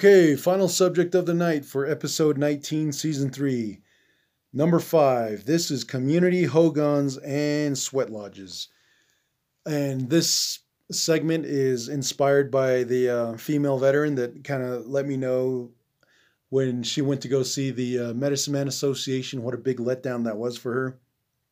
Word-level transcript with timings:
Okay, 0.00 0.34
final 0.34 0.66
subject 0.66 1.14
of 1.14 1.26
the 1.26 1.34
night 1.34 1.62
for 1.62 1.84
episode 1.84 2.38
19, 2.38 2.90
season 2.90 3.28
3. 3.28 3.82
Number 4.50 4.78
5. 4.78 5.44
This 5.44 5.70
is 5.70 5.84
community 5.84 6.44
hogans 6.44 7.18
and 7.18 7.76
sweat 7.76 8.08
lodges. 8.08 8.68
And 9.66 10.08
this 10.08 10.60
segment 10.90 11.44
is 11.44 11.90
inspired 11.90 12.50
by 12.50 12.84
the 12.84 13.10
uh, 13.10 13.36
female 13.36 13.78
veteran 13.78 14.14
that 14.14 14.42
kind 14.42 14.62
of 14.62 14.86
let 14.86 15.06
me 15.06 15.18
know 15.18 15.70
when 16.48 16.82
she 16.82 17.02
went 17.02 17.20
to 17.20 17.28
go 17.28 17.42
see 17.42 17.70
the 17.70 17.98
uh, 17.98 18.14
Medicine 18.14 18.54
Man 18.54 18.68
Association 18.68 19.42
what 19.42 19.52
a 19.52 19.58
big 19.58 19.76
letdown 19.76 20.24
that 20.24 20.38
was 20.38 20.56
for 20.56 20.72
her. 20.72 20.98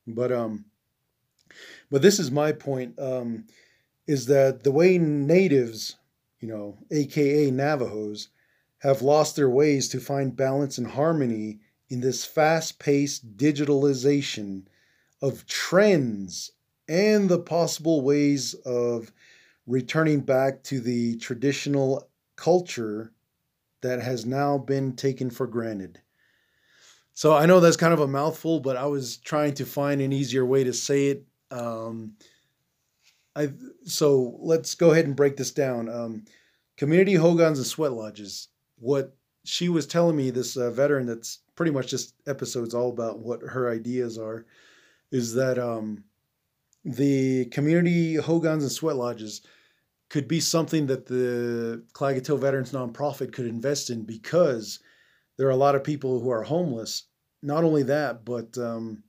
But 0.06 0.32
um 0.32 0.64
but 1.90 2.00
this 2.00 2.18
is 2.18 2.30
my 2.30 2.52
point 2.52 2.98
um 2.98 3.44
is 4.06 4.24
that 4.24 4.64
the 4.64 4.72
way 4.72 4.96
natives 4.96 5.96
you 6.40 6.48
know, 6.48 6.78
aka 6.90 7.50
Navajos, 7.50 8.28
have 8.78 9.02
lost 9.02 9.36
their 9.36 9.50
ways 9.50 9.88
to 9.88 10.00
find 10.00 10.36
balance 10.36 10.78
and 10.78 10.86
harmony 10.86 11.60
in 11.88 12.00
this 12.00 12.24
fast 12.24 12.78
paced 12.78 13.36
digitalization 13.36 14.62
of 15.20 15.46
trends 15.46 16.52
and 16.88 17.28
the 17.28 17.38
possible 17.38 18.00
ways 18.02 18.54
of 18.64 19.12
returning 19.66 20.20
back 20.20 20.62
to 20.62 20.80
the 20.80 21.16
traditional 21.18 22.08
culture 22.36 23.12
that 23.82 24.00
has 24.00 24.24
now 24.24 24.58
been 24.58 24.94
taken 24.94 25.30
for 25.30 25.46
granted. 25.46 26.00
So 27.14 27.34
I 27.34 27.46
know 27.46 27.60
that's 27.60 27.76
kind 27.76 27.92
of 27.92 28.00
a 28.00 28.06
mouthful, 28.06 28.60
but 28.60 28.76
I 28.76 28.86
was 28.86 29.18
trying 29.18 29.54
to 29.54 29.66
find 29.66 30.00
an 30.00 30.12
easier 30.12 30.46
way 30.46 30.64
to 30.64 30.72
say 30.72 31.08
it. 31.08 31.26
Um, 31.50 32.14
I 33.34 33.50
so 33.84 34.36
let's 34.40 34.74
go 34.74 34.92
ahead 34.92 35.06
and 35.06 35.16
break 35.16 35.36
this 35.36 35.50
down. 35.50 35.88
Um, 35.88 36.24
community 36.76 37.14
hogans 37.14 37.58
and 37.58 37.66
sweat 37.66 37.92
lodges. 37.92 38.48
What 38.80 39.16
she 39.44 39.68
was 39.68 39.86
telling 39.86 40.16
me, 40.16 40.30
this 40.30 40.56
uh, 40.56 40.70
veteran 40.70 41.06
that's 41.06 41.40
pretty 41.56 41.72
much 41.72 41.88
just 41.88 42.14
episodes 42.26 42.74
all 42.74 42.90
about 42.90 43.18
what 43.18 43.42
her 43.42 43.70
ideas 43.70 44.18
are, 44.18 44.46
is 45.10 45.34
that 45.34 45.58
um, 45.58 46.04
the 46.84 47.46
community 47.46 48.16
hogans 48.16 48.62
and 48.62 48.72
sweat 48.72 48.96
lodges 48.96 49.42
could 50.08 50.28
be 50.28 50.40
something 50.40 50.86
that 50.86 51.06
the 51.06 51.82
Klagetoh 51.92 52.38
Veterans 52.38 52.72
Nonprofit 52.72 53.32
could 53.32 53.46
invest 53.46 53.90
in 53.90 54.04
because 54.04 54.80
there 55.36 55.46
are 55.46 55.50
a 55.50 55.56
lot 55.56 55.74
of 55.74 55.84
people 55.84 56.20
who 56.20 56.30
are 56.30 56.42
homeless. 56.42 57.04
Not 57.42 57.64
only 57.64 57.82
that, 57.84 58.24
but 58.24 58.56
um, 58.58 59.02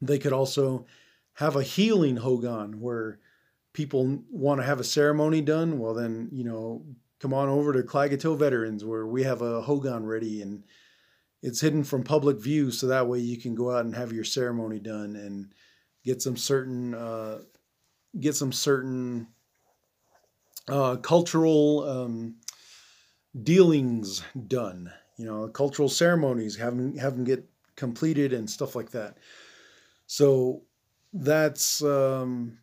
they 0.00 0.18
could 0.18 0.32
also 0.32 0.86
have 1.34 1.56
a 1.56 1.62
healing 1.62 2.16
hogan 2.16 2.80
where 2.80 3.18
people 3.72 4.22
want 4.30 4.60
to 4.60 4.66
have 4.66 4.80
a 4.80 4.84
ceremony 4.84 5.40
done, 5.40 5.78
well 5.78 5.94
then, 5.94 6.28
you 6.32 6.44
know, 6.44 6.84
come 7.22 7.32
on 7.32 7.48
over 7.48 7.72
to 7.72 7.82
Klagetoh 7.82 8.38
Veterans 8.38 8.84
where 8.84 9.06
we 9.06 9.22
have 9.22 9.40
a 9.40 9.62
hogan 9.62 10.04
ready 10.04 10.42
and 10.42 10.64
it's 11.40 11.60
hidden 11.60 11.84
from 11.84 12.04
public 12.04 12.38
view 12.38 12.70
so 12.70 12.88
that 12.88 13.08
way 13.08 13.18
you 13.18 13.38
can 13.38 13.54
go 13.54 13.70
out 13.70 13.84
and 13.84 13.94
have 13.94 14.12
your 14.12 14.24
ceremony 14.24 14.78
done 14.78 15.16
and 15.16 15.54
get 16.04 16.20
some 16.20 16.36
certain 16.36 16.94
uh, 16.94 17.38
get 18.20 18.34
some 18.34 18.52
certain 18.52 19.28
uh, 20.68 20.96
cultural 20.96 21.88
um, 21.88 22.34
dealings 23.42 24.22
done 24.46 24.92
you 25.16 25.24
know 25.24 25.48
cultural 25.48 25.88
ceremonies 25.88 26.56
have 26.56 26.76
them 26.76 26.96
have 26.98 27.14
them 27.14 27.24
get 27.24 27.48
completed 27.76 28.32
and 28.32 28.48
stuff 28.48 28.74
like 28.74 28.90
that. 28.90 29.16
So 30.06 30.62
that's 31.12 31.82
um, 31.82 32.58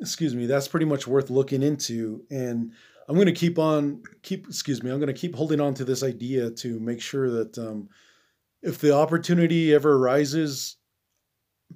excuse 0.00 0.34
me 0.34 0.46
that's 0.46 0.68
pretty 0.68 0.86
much 0.86 1.06
worth 1.06 1.30
looking 1.30 1.62
into 1.62 2.24
and 2.30 2.72
i'm 3.08 3.14
going 3.14 3.26
to 3.26 3.32
keep 3.32 3.58
on 3.58 4.02
keep 4.22 4.46
excuse 4.46 4.82
me 4.82 4.90
i'm 4.90 4.98
going 4.98 5.12
to 5.12 5.20
keep 5.20 5.34
holding 5.34 5.60
on 5.60 5.74
to 5.74 5.84
this 5.84 6.02
idea 6.02 6.50
to 6.50 6.78
make 6.80 7.00
sure 7.00 7.30
that 7.30 7.58
um, 7.58 7.88
if 8.62 8.78
the 8.78 8.94
opportunity 8.94 9.74
ever 9.74 9.96
arises 9.96 10.76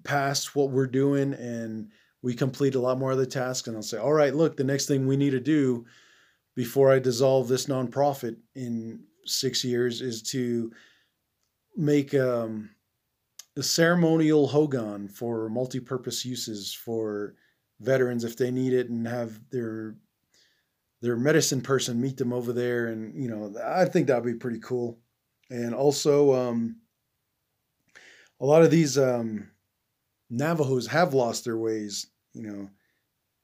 past 0.04 0.54
what 0.54 0.70
we're 0.70 0.86
doing 0.86 1.34
and 1.34 1.90
we 2.22 2.34
complete 2.34 2.74
a 2.74 2.80
lot 2.80 2.98
more 2.98 3.12
of 3.12 3.18
the 3.18 3.26
tasks 3.26 3.68
and 3.68 3.76
i'll 3.76 3.82
say 3.82 3.98
all 3.98 4.12
right 4.12 4.34
look 4.34 4.56
the 4.56 4.64
next 4.64 4.86
thing 4.86 5.06
we 5.06 5.16
need 5.16 5.30
to 5.30 5.40
do 5.40 5.84
before 6.54 6.92
i 6.92 6.98
dissolve 6.98 7.48
this 7.48 7.66
nonprofit 7.66 8.36
in 8.54 9.00
six 9.24 9.64
years 9.64 10.00
is 10.00 10.22
to 10.22 10.70
make 11.76 12.14
um, 12.14 12.68
a 13.56 13.62
ceremonial 13.62 14.46
hogan 14.46 15.08
for 15.08 15.48
multi-purpose 15.48 16.24
uses 16.24 16.72
for 16.72 17.34
veterans 17.80 18.24
if 18.24 18.36
they 18.36 18.50
need 18.50 18.72
it 18.72 18.88
and 18.88 19.06
have 19.06 19.38
their 19.50 19.96
their 21.02 21.16
medicine 21.16 21.60
person 21.60 22.00
meet 22.00 22.16
them 22.16 22.32
over 22.32 22.52
there 22.52 22.86
and 22.86 23.20
you 23.22 23.28
know 23.28 23.52
i 23.66 23.84
think 23.84 24.06
that'd 24.06 24.24
be 24.24 24.34
pretty 24.34 24.60
cool. 24.60 24.98
And 25.50 25.74
also 25.74 26.32
um, 26.32 26.76
a 28.40 28.46
lot 28.46 28.62
of 28.62 28.70
these 28.70 28.96
um, 28.96 29.50
navajos 30.30 30.86
have 30.86 31.12
lost 31.12 31.44
their 31.44 31.58
ways 31.58 32.06
you 32.32 32.42
know 32.42 32.70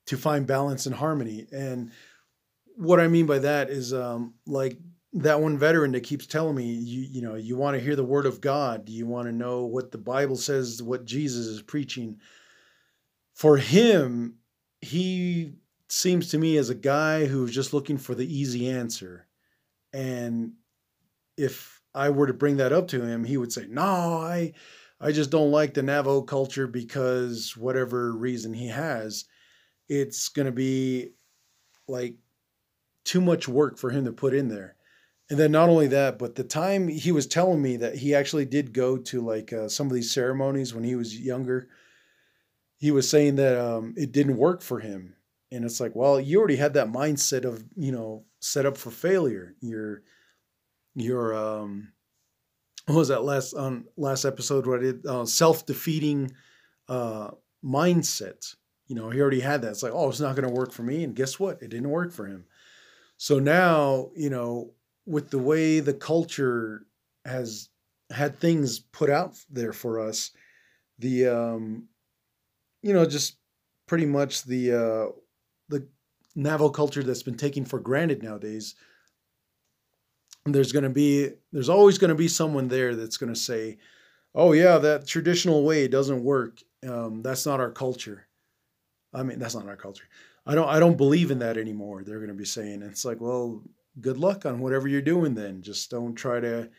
to 0.06 0.16
find 0.16 0.46
balance 0.46 0.86
and 0.86 0.94
harmony. 0.94 1.46
And 1.52 1.90
what 2.76 3.00
i 3.00 3.08
mean 3.08 3.26
by 3.26 3.40
that 3.40 3.68
is 3.68 3.92
um, 3.92 4.34
like 4.46 4.78
that 5.14 5.40
one 5.40 5.58
veteran 5.58 5.92
that 5.92 6.04
keeps 6.04 6.26
telling 6.26 6.54
me 6.54 6.64
you 6.64 7.06
you 7.10 7.22
know 7.22 7.34
you 7.34 7.56
want 7.56 7.76
to 7.76 7.82
hear 7.82 7.96
the 7.96 8.04
word 8.04 8.24
of 8.24 8.40
god. 8.40 8.88
You 8.88 9.06
want 9.06 9.26
to 9.26 9.32
know 9.32 9.64
what 9.64 9.90
the 9.90 9.98
bible 9.98 10.36
says 10.36 10.82
what 10.82 11.04
jesus 11.04 11.46
is 11.46 11.60
preaching. 11.60 12.20
For 13.34 13.56
him, 13.56 14.38
he 14.80 15.54
seems 15.88 16.28
to 16.28 16.38
me 16.38 16.56
as 16.56 16.70
a 16.70 16.74
guy 16.74 17.26
who's 17.26 17.54
just 17.54 17.72
looking 17.72 17.98
for 17.98 18.14
the 18.14 18.26
easy 18.32 18.68
answer. 18.68 19.26
And 19.92 20.54
if 21.36 21.82
I 21.94 22.10
were 22.10 22.26
to 22.26 22.34
bring 22.34 22.58
that 22.58 22.72
up 22.72 22.88
to 22.88 23.02
him, 23.02 23.24
he 23.24 23.36
would 23.36 23.52
say, 23.52 23.66
"No, 23.68 23.82
I 23.82 24.54
I 25.00 25.12
just 25.12 25.30
don't 25.30 25.52
like 25.52 25.74
the 25.74 25.82
Navajo 25.82 26.22
culture 26.22 26.66
because 26.66 27.56
whatever 27.56 28.12
reason 28.12 28.52
he 28.54 28.68
has, 28.68 29.24
it's 29.88 30.28
going 30.28 30.46
to 30.46 30.52
be 30.52 31.10
like 31.88 32.16
too 33.04 33.20
much 33.20 33.48
work 33.48 33.78
for 33.78 33.90
him 33.90 34.04
to 34.06 34.12
put 34.12 34.34
in 34.34 34.48
there." 34.48 34.76
And 35.30 35.38
then 35.38 35.52
not 35.52 35.68
only 35.68 35.88
that, 35.88 36.18
but 36.18 36.36
the 36.36 36.44
time 36.44 36.88
he 36.88 37.12
was 37.12 37.26
telling 37.26 37.62
me 37.62 37.76
that 37.78 37.96
he 37.96 38.14
actually 38.14 38.46
did 38.46 38.72
go 38.72 38.96
to 38.98 39.20
like 39.20 39.52
uh, 39.52 39.68
some 39.68 39.86
of 39.86 39.92
these 39.92 40.10
ceremonies 40.10 40.74
when 40.74 40.84
he 40.84 40.96
was 40.96 41.18
younger 41.18 41.68
he 42.78 42.90
was 42.90 43.10
saying 43.10 43.36
that 43.36 43.58
um, 43.58 43.94
it 43.96 44.12
didn't 44.12 44.36
work 44.36 44.62
for 44.62 44.80
him 44.80 45.14
and 45.50 45.64
it's 45.64 45.80
like 45.80 45.94
well 45.94 46.20
you 46.20 46.38
already 46.38 46.56
had 46.56 46.74
that 46.74 46.88
mindset 46.88 47.44
of 47.44 47.64
you 47.76 47.92
know 47.92 48.24
set 48.40 48.66
up 48.66 48.76
for 48.76 48.90
failure. 48.90 49.54
Your 49.60 50.02
your 50.94 51.34
um 51.34 51.92
what 52.86 52.96
was 52.96 53.08
that 53.08 53.24
last 53.24 53.54
on 53.54 53.84
last 53.96 54.24
episode 54.24 54.66
what 54.66 54.82
it 54.82 55.04
uh, 55.06 55.24
self-defeating 55.24 56.32
uh 56.88 57.30
mindset? 57.64 58.54
You 58.86 58.96
know 58.96 59.10
he 59.10 59.20
already 59.20 59.40
had 59.40 59.62
that. 59.62 59.70
It's 59.70 59.82
like 59.82 59.92
oh 59.92 60.08
it's 60.08 60.20
not 60.20 60.36
going 60.36 60.48
to 60.48 60.54
work 60.54 60.72
for 60.72 60.82
me 60.82 61.04
and 61.04 61.14
guess 61.14 61.38
what? 61.38 61.62
It 61.62 61.70
didn't 61.70 61.90
work 61.90 62.12
for 62.12 62.26
him. 62.26 62.44
So 63.16 63.38
now 63.38 64.10
you 64.14 64.30
know 64.30 64.72
with 65.06 65.30
the 65.30 65.38
way 65.38 65.80
the 65.80 65.94
culture 65.94 66.86
has 67.24 67.68
had 68.10 68.38
things 68.40 68.78
put 68.78 69.10
out 69.10 69.36
there 69.50 69.72
for 69.72 70.00
us 70.00 70.30
the 70.98 71.26
um 71.26 71.88
you 72.82 72.92
know, 72.92 73.04
just 73.04 73.36
pretty 73.86 74.06
much 74.06 74.44
the 74.44 74.72
uh, 74.72 75.06
the 75.68 75.86
Navajo 76.34 76.70
culture 76.70 77.02
that's 77.02 77.22
been 77.22 77.36
taken 77.36 77.64
for 77.64 77.78
granted 77.78 78.22
nowadays. 78.22 78.74
There's 80.46 80.72
going 80.72 80.84
to 80.84 80.90
be, 80.90 81.30
there's 81.52 81.68
always 81.68 81.98
going 81.98 82.08
to 82.08 82.14
be 82.14 82.28
someone 82.28 82.68
there 82.68 82.94
that's 82.94 83.16
going 83.16 83.32
to 83.32 83.38
say, 83.38 83.78
"Oh 84.34 84.52
yeah, 84.52 84.78
that 84.78 85.06
traditional 85.06 85.64
way 85.64 85.88
doesn't 85.88 86.24
work. 86.24 86.60
Um, 86.86 87.22
that's 87.22 87.44
not 87.44 87.60
our 87.60 87.70
culture." 87.70 88.26
I 89.12 89.22
mean, 89.22 89.38
that's 89.38 89.54
not 89.54 89.66
our 89.66 89.76
culture. 89.76 90.04
I 90.46 90.54
don't, 90.54 90.68
I 90.68 90.80
don't 90.80 90.96
believe 90.96 91.30
in 91.30 91.40
that 91.40 91.58
anymore. 91.58 92.02
They're 92.02 92.18
going 92.18 92.28
to 92.28 92.34
be 92.34 92.44
saying, 92.44 92.82
it's 92.82 93.04
like, 93.04 93.20
well, 93.20 93.62
good 94.00 94.18
luck 94.18 94.46
on 94.46 94.60
whatever 94.60 94.88
you're 94.88 95.02
doing. 95.02 95.34
Then 95.34 95.62
just 95.62 95.90
don't 95.90 96.14
try 96.14 96.40
to 96.40 96.70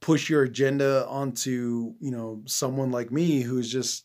push 0.00 0.28
your 0.28 0.42
agenda 0.42 1.06
onto 1.06 1.94
you 2.00 2.10
know 2.10 2.42
someone 2.46 2.90
like 2.90 3.12
me 3.12 3.40
who's 3.40 3.70
just 3.70 4.04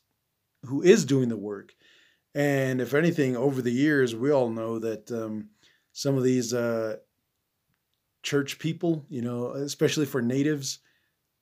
who 0.65 0.81
is 0.81 1.05
doing 1.05 1.29
the 1.29 1.37
work. 1.37 1.73
And 2.33 2.79
if 2.79 2.93
anything, 2.93 3.35
over 3.35 3.61
the 3.61 3.71
years, 3.71 4.15
we 4.15 4.31
all 4.31 4.49
know 4.49 4.79
that 4.79 5.11
um, 5.11 5.49
some 5.91 6.17
of 6.17 6.23
these 6.23 6.53
uh, 6.53 6.97
church 8.23 8.57
people, 8.59 9.05
you 9.09 9.21
know, 9.21 9.51
especially 9.51 10.05
for 10.05 10.21
natives, 10.21 10.79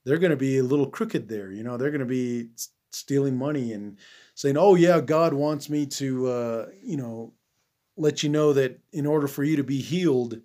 they're 0.06 0.18
going 0.18 0.32
to 0.32 0.38
be 0.38 0.58
a 0.58 0.64
little 0.64 0.88
crooked 0.88 1.28
there. 1.28 1.52
You 1.52 1.64
know, 1.64 1.78
they're 1.78 1.92
going 1.92 2.00
to 2.00 2.06
be 2.06 2.50
stealing 2.92 3.38
money 3.38 3.74
and 3.74 3.98
saying, 4.34 4.58
"Oh 4.58 4.76
yeah, 4.76 5.00
God 5.00 5.34
wants 5.34 5.70
me 5.70 5.86
to, 5.86 6.28
uh, 6.28 6.66
you 6.82 6.98
know, 6.98 7.34
let 7.96 8.24
you 8.24 8.30
know 8.30 8.54
that 8.54 8.80
in 8.92 9.06
order 9.06 9.28
for 9.28 9.44
you 9.44 9.58
to 9.58 9.64
be 9.64 9.82
healed, 9.82 10.40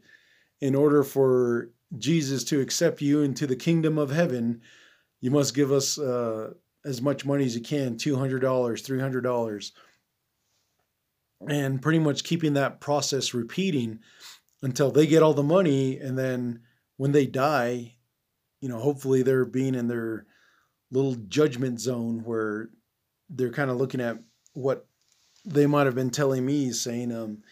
in 0.60 0.74
order 0.74 1.02
for 1.02 1.70
Jesus 1.96 2.44
to 2.44 2.60
accept 2.60 3.00
you 3.00 3.22
into 3.22 3.46
the 3.46 3.56
kingdom 3.56 3.96
of 3.96 4.10
heaven, 4.10 4.60
you 5.20 5.30
must 5.30 5.54
give 5.54 5.72
us." 5.72 5.98
Uh, 5.98 6.52
as 6.84 7.00
much 7.00 7.24
money 7.24 7.44
as 7.44 7.54
you 7.54 7.62
can 7.62 7.96
$200 7.96 8.40
$300 8.40 9.72
and 11.48 11.82
pretty 11.82 11.98
much 11.98 12.24
keeping 12.24 12.54
that 12.54 12.80
process 12.80 13.34
repeating 13.34 14.00
until 14.62 14.90
they 14.90 15.06
get 15.06 15.22
all 15.22 15.34
the 15.34 15.42
money 15.42 15.98
and 15.98 16.18
then 16.18 16.60
when 16.96 17.12
they 17.12 17.26
die, 17.26 17.94
you 18.60 18.68
know, 18.68 18.78
hopefully 18.78 19.22
they're 19.22 19.44
being 19.44 19.74
in 19.74 19.88
their 19.88 20.26
little 20.90 21.14
judgment 21.28 21.80
zone 21.80 22.22
where 22.24 22.70
they're 23.28 23.50
kind 23.50 23.70
of 23.70 23.76
looking 23.76 24.00
at 24.00 24.18
what 24.52 24.86
they 25.44 25.66
might 25.66 25.86
have 25.86 25.94
been 25.94 26.10
telling 26.10 26.46
me, 26.46 26.72
saying, 26.72 27.12
um, 27.12 27.42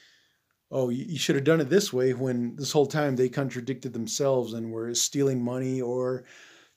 oh, 0.70 0.88
you 0.88 1.18
should 1.18 1.34
have 1.34 1.44
done 1.44 1.60
it 1.60 1.68
this 1.68 1.92
way 1.92 2.14
when 2.14 2.56
this 2.56 2.72
whole 2.72 2.86
time 2.86 3.14
they 3.14 3.28
contradicted 3.28 3.92
themselves 3.92 4.54
and 4.54 4.72
were 4.72 4.94
stealing 4.94 5.42
money 5.42 5.82
or 5.82 6.24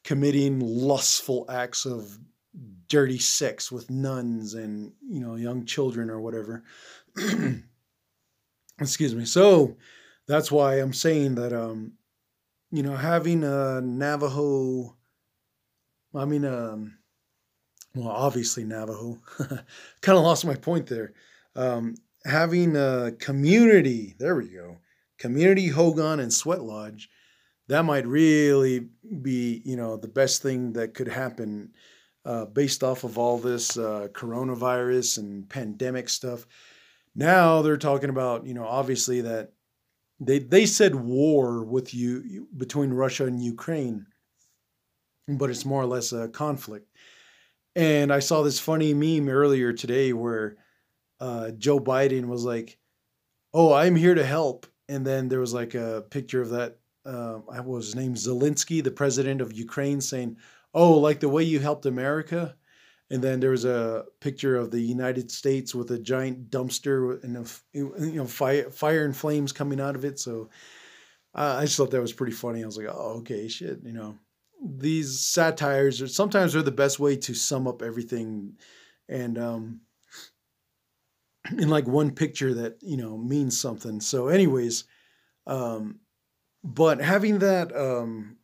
committing 0.03 0.59
lustful 0.59 1.45
acts 1.50 1.85
of 1.85 2.18
dirty 2.88 3.18
sex 3.18 3.71
with 3.71 3.89
nuns 3.89 4.53
and, 4.53 4.91
you 5.01 5.19
know, 5.19 5.35
young 5.35 5.65
children 5.65 6.09
or 6.09 6.19
whatever. 6.19 6.63
Excuse 8.79 9.15
me. 9.15 9.25
So 9.25 9.77
that's 10.27 10.51
why 10.51 10.75
I'm 10.75 10.94
saying 10.94 11.35
that, 11.35 11.53
um, 11.53 11.94
you 12.71 12.83
know, 12.83 12.95
having 12.95 13.44
a 13.44 13.81
Navajo, 13.81 14.95
I 16.13 16.25
mean, 16.25 16.45
um, 16.45 16.97
well, 17.94 18.09
obviously 18.09 18.63
Navajo, 18.63 19.19
kind 20.01 20.17
of 20.17 20.23
lost 20.23 20.45
my 20.45 20.56
point 20.56 20.88
there. 20.88 21.13
Um, 21.56 21.95
having 22.25 22.75
a 22.75 23.13
community, 23.19 24.15
there 24.19 24.35
we 24.35 24.50
go, 24.50 24.77
community 25.18 25.68
Hogan 25.68 26.19
and 26.19 26.33
Sweat 26.33 26.61
Lodge, 26.61 27.09
that 27.68 27.83
might 27.83 28.06
really 28.06 28.89
be, 29.21 29.61
you 29.65 29.75
know, 29.75 29.97
the 29.97 30.07
best 30.07 30.41
thing 30.41 30.73
that 30.73 30.94
could 30.94 31.07
happen 31.07 31.71
uh, 32.25 32.45
based 32.45 32.83
off 32.83 33.03
of 33.03 33.18
all 33.18 33.38
this 33.38 33.77
uh, 33.77 34.07
coronavirus 34.11 35.19
and 35.19 35.50
pandemic 35.50 36.09
stuff. 36.09 36.45
Now 37.15 37.62
they're 37.62 37.77
talking 37.77 38.09
about, 38.09 38.45
you 38.45 38.53
know, 38.53 38.65
obviously 38.65 39.21
that 39.21 39.53
they 40.19 40.39
they 40.39 40.65
said 40.65 40.95
war 40.95 41.63
with 41.63 41.94
you 41.94 42.47
between 42.56 42.91
Russia 42.94 43.25
and 43.25 43.44
Ukraine, 43.44 44.06
but 45.27 45.50
it's 45.50 45.65
more 45.65 45.81
or 45.81 45.88
less 45.88 46.12
a 46.12 46.27
conflict. 46.27 46.88
And 47.75 48.12
I 48.12 48.19
saw 48.19 48.41
this 48.41 48.59
funny 48.59 48.94
meme 48.94 49.29
earlier 49.29 49.73
today 49.73 50.13
where 50.13 50.57
uh, 51.19 51.51
Joe 51.51 51.79
Biden 51.79 52.27
was 52.27 52.45
like, 52.45 52.77
"Oh, 53.53 53.73
I'm 53.73 53.95
here 53.95 54.15
to 54.15 54.25
help," 54.25 54.68
and 54.89 55.06
then 55.06 55.27
there 55.27 55.39
was 55.39 55.53
like 55.53 55.75
a 55.75 56.06
picture 56.09 56.41
of 56.41 56.50
that. 56.51 56.79
Uh, 57.06 57.35
what 57.35 57.65
was 57.65 57.95
named 57.95 58.07
name? 58.07 58.15
Zelensky, 58.15 58.83
the 58.83 58.91
president 58.91 59.41
of 59.41 59.53
Ukraine, 59.53 60.01
saying, 60.01 60.38
"Oh, 60.73 60.97
like 61.00 61.19
the 61.19 61.29
way 61.29 61.44
you 61.44 61.59
helped 61.59 61.85
America." 61.85 62.56
And 63.12 63.24
then 63.24 63.40
there 63.40 63.52
was 63.52 63.66
a 63.66 64.06
picture 64.19 64.56
of 64.56 64.72
the 64.72 64.81
United 64.81 65.30
States 65.30 65.75
with 65.75 65.92
a 65.92 66.00
giant 66.00 66.50
dumpster 66.50 67.24
and 67.24 67.38
a, 67.38 67.46
you 67.74 68.13
know 68.13 68.25
fire, 68.25 68.69
fire 68.72 69.06
and 69.06 69.16
flames 69.16 69.52
coming 69.52 69.80
out 69.80 69.96
of 69.96 70.06
it. 70.06 70.19
So 70.19 70.50
uh, 71.36 71.57
I 71.60 71.66
just 71.66 71.78
thought 71.78 71.92
that 71.92 72.02
was 72.02 72.13
pretty 72.13 72.34
funny. 72.34 72.63
I 72.63 72.66
was 72.66 72.78
like, 72.78 72.88
"Oh, 72.90 73.18
okay, 73.19 73.48
shit," 73.48 73.80
you 73.84 73.94
know. 73.94 74.18
These 74.66 75.19
satires 75.25 76.02
are 76.02 76.07
sometimes 76.07 76.56
are 76.56 76.62
the 76.62 76.72
best 76.72 77.00
way 77.00 77.18
to 77.18 77.34
sum 77.34 77.68
up 77.68 77.81
everything, 77.81 78.54
and 79.10 79.38
um, 79.38 79.81
in 81.57 81.69
like 81.69 81.88
one 81.88 82.12
picture 82.12 82.54
that 82.54 82.78
you 82.81 82.98
know 82.98 83.18
means 83.18 83.60
something. 83.60 84.00
So, 84.00 84.30
anyways, 84.30 84.86
um, 85.46 86.00
but 86.63 87.02
having 87.02 87.40
that 87.40 87.75
um, 87.75 88.38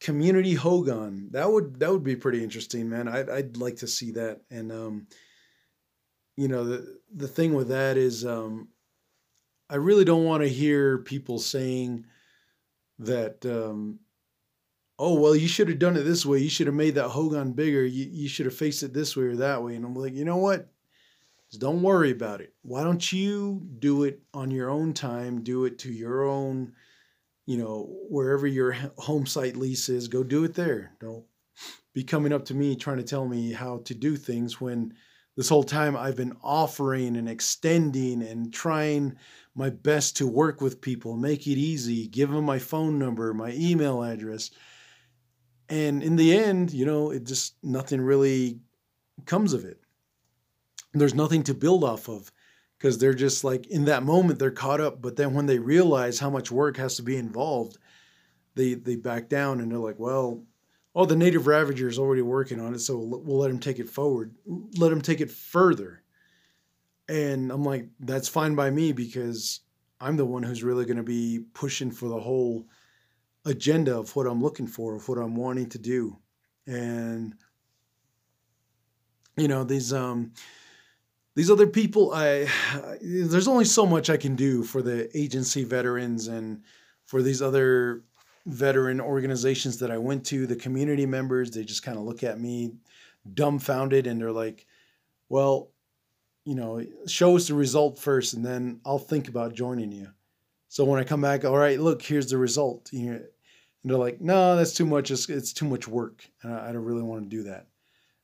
community 0.00 0.54
Hogan 0.54 1.28
that 1.32 1.50
would 1.50 1.80
that 1.80 1.90
would 1.90 2.04
be 2.04 2.16
pretty 2.16 2.42
interesting, 2.42 2.88
man. 2.88 3.08
I'd 3.08 3.28
I'd 3.28 3.56
like 3.56 3.76
to 3.76 3.86
see 3.86 4.12
that. 4.12 4.40
And 4.50 4.72
um, 4.72 5.06
you 6.36 6.48
know 6.48 6.64
the 6.64 6.98
the 7.14 7.28
thing 7.28 7.54
with 7.54 7.68
that 7.68 7.96
is 7.96 8.24
um, 8.24 8.68
I 9.68 9.76
really 9.76 10.04
don't 10.04 10.24
want 10.24 10.42
to 10.42 10.48
hear 10.48 10.98
people 10.98 11.38
saying 11.38 12.06
that. 12.98 13.44
Um, 13.44 14.00
oh 14.98 15.14
well 15.18 15.34
you 15.34 15.48
should 15.48 15.68
have 15.68 15.78
done 15.78 15.96
it 15.96 16.02
this 16.02 16.26
way 16.26 16.38
you 16.40 16.50
should 16.50 16.66
have 16.66 16.76
made 16.76 16.94
that 16.94 17.08
hogan 17.08 17.52
bigger 17.52 17.82
you, 17.82 18.06
you 18.12 18.28
should 18.28 18.44
have 18.44 18.54
faced 18.54 18.82
it 18.82 18.92
this 18.92 19.16
way 19.16 19.24
or 19.24 19.36
that 19.36 19.62
way 19.62 19.74
and 19.74 19.82
i'm 19.82 19.94
like 19.94 20.12
you 20.12 20.26
know 20.26 20.36
what 20.36 20.68
don't 21.58 21.82
worry 21.82 22.12
about 22.12 22.40
it. 22.40 22.54
Why 22.62 22.84
don't 22.84 23.12
you 23.12 23.66
do 23.78 24.04
it 24.04 24.20
on 24.32 24.50
your 24.50 24.70
own 24.70 24.92
time? 24.92 25.42
Do 25.42 25.64
it 25.64 25.78
to 25.80 25.92
your 25.92 26.24
own, 26.24 26.72
you 27.50 27.56
know, 27.56 27.88
wherever 28.08 28.46
your 28.46 28.76
home 28.96 29.26
site 29.26 29.56
lease 29.56 29.88
is, 29.88 30.06
go 30.06 30.22
do 30.22 30.44
it 30.44 30.54
there. 30.54 30.92
Don't 31.00 31.24
be 31.92 32.04
coming 32.04 32.32
up 32.32 32.44
to 32.44 32.54
me 32.54 32.76
trying 32.76 32.98
to 32.98 33.02
tell 33.02 33.26
me 33.26 33.52
how 33.52 33.78
to 33.86 33.94
do 33.94 34.16
things 34.16 34.60
when 34.60 34.94
this 35.36 35.48
whole 35.48 35.64
time 35.64 35.96
I've 35.96 36.14
been 36.14 36.36
offering 36.44 37.16
and 37.16 37.28
extending 37.28 38.22
and 38.22 38.54
trying 38.54 39.16
my 39.56 39.68
best 39.68 40.16
to 40.18 40.28
work 40.28 40.60
with 40.60 40.80
people, 40.80 41.16
make 41.16 41.48
it 41.48 41.58
easy, 41.58 42.06
give 42.06 42.30
them 42.30 42.44
my 42.44 42.60
phone 42.60 43.00
number, 43.00 43.34
my 43.34 43.50
email 43.56 44.04
address. 44.04 44.52
And 45.68 46.04
in 46.04 46.14
the 46.14 46.36
end, 46.36 46.72
you 46.72 46.86
know, 46.86 47.10
it 47.10 47.24
just 47.24 47.56
nothing 47.64 48.00
really 48.00 48.60
comes 49.26 49.54
of 49.54 49.64
it 49.64 49.80
there's 50.92 51.14
nothing 51.14 51.42
to 51.44 51.54
build 51.54 51.84
off 51.84 52.08
of 52.08 52.32
because 52.80 52.96
they're 52.96 53.12
just 53.12 53.44
like 53.44 53.66
in 53.66 53.84
that 53.84 54.02
moment 54.02 54.38
they're 54.38 54.50
caught 54.50 54.80
up 54.80 55.02
but 55.02 55.16
then 55.16 55.34
when 55.34 55.46
they 55.46 55.58
realize 55.58 56.18
how 56.18 56.30
much 56.30 56.50
work 56.50 56.76
has 56.76 56.96
to 56.96 57.02
be 57.02 57.16
involved 57.16 57.76
they 58.54 58.74
they 58.74 58.96
back 58.96 59.28
down 59.28 59.60
and 59.60 59.70
they're 59.70 59.78
like 59.78 59.98
well 59.98 60.42
oh 60.94 61.04
the 61.04 61.16
native 61.16 61.46
ravager 61.46 61.88
is 61.88 61.98
already 61.98 62.22
working 62.22 62.60
on 62.60 62.74
it 62.74 62.80
so 62.80 62.96
we'll 62.98 63.38
let 63.38 63.50
him 63.50 63.60
take 63.60 63.78
it 63.78 63.88
forward 63.88 64.34
let 64.78 64.92
him 64.92 65.00
take 65.00 65.20
it 65.20 65.30
further. 65.30 66.02
And 67.08 67.50
i'm 67.50 67.64
like 67.64 67.88
that's 68.00 68.28
fine 68.28 68.54
by 68.54 68.70
me 68.70 68.92
because 68.92 69.60
i'm 70.00 70.16
the 70.16 70.24
one 70.24 70.42
who's 70.42 70.62
really 70.62 70.84
going 70.84 70.96
to 70.96 71.02
be 71.02 71.44
pushing 71.54 71.90
for 71.90 72.08
the 72.08 72.20
whole 72.20 72.66
agenda 73.44 73.98
of 73.98 74.14
what 74.14 74.26
i'm 74.26 74.42
looking 74.42 74.66
for 74.66 74.94
of 74.94 75.08
what 75.08 75.18
i'm 75.18 75.34
wanting 75.34 75.68
to 75.70 75.78
do. 75.78 76.16
And 76.66 77.34
you 79.36 79.48
know 79.48 79.64
these 79.64 79.92
um 79.92 80.32
these 81.34 81.50
other 81.50 81.66
people 81.66 82.12
i 82.12 82.46
there's 83.00 83.48
only 83.48 83.64
so 83.64 83.86
much 83.86 84.10
i 84.10 84.16
can 84.16 84.34
do 84.36 84.62
for 84.62 84.82
the 84.82 85.16
agency 85.16 85.64
veterans 85.64 86.28
and 86.28 86.62
for 87.06 87.22
these 87.22 87.42
other 87.42 88.02
veteran 88.46 89.00
organizations 89.00 89.78
that 89.78 89.90
i 89.90 89.98
went 89.98 90.24
to 90.24 90.46
the 90.46 90.56
community 90.56 91.06
members 91.06 91.50
they 91.50 91.64
just 91.64 91.82
kind 91.82 91.98
of 91.98 92.04
look 92.04 92.22
at 92.22 92.40
me 92.40 92.72
dumbfounded 93.34 94.06
and 94.06 94.20
they're 94.20 94.32
like 94.32 94.66
well 95.28 95.70
you 96.44 96.54
know 96.54 96.84
show 97.06 97.36
us 97.36 97.48
the 97.48 97.54
result 97.54 97.98
first 97.98 98.34
and 98.34 98.44
then 98.44 98.80
i'll 98.84 98.98
think 98.98 99.28
about 99.28 99.54
joining 99.54 99.92
you. 99.92 100.08
So 100.68 100.84
when 100.84 101.00
i 101.00 101.04
come 101.04 101.20
back 101.20 101.44
all 101.44 101.56
right 101.56 101.78
look 101.78 102.02
here's 102.02 102.30
the 102.30 102.38
result 102.38 102.88
you 102.92 103.10
know, 103.10 103.16
and 103.16 103.90
they're 103.90 103.98
like 103.98 104.20
no 104.20 104.56
that's 104.56 104.72
too 104.72 104.86
much 104.86 105.10
it's, 105.10 105.28
it's 105.28 105.52
too 105.52 105.66
much 105.66 105.86
work 105.86 106.24
and 106.42 106.52
I, 106.54 106.68
I 106.68 106.72
don't 106.72 106.84
really 106.84 107.02
want 107.02 107.22
to 107.22 107.28
do 107.28 107.42
that 107.44 107.66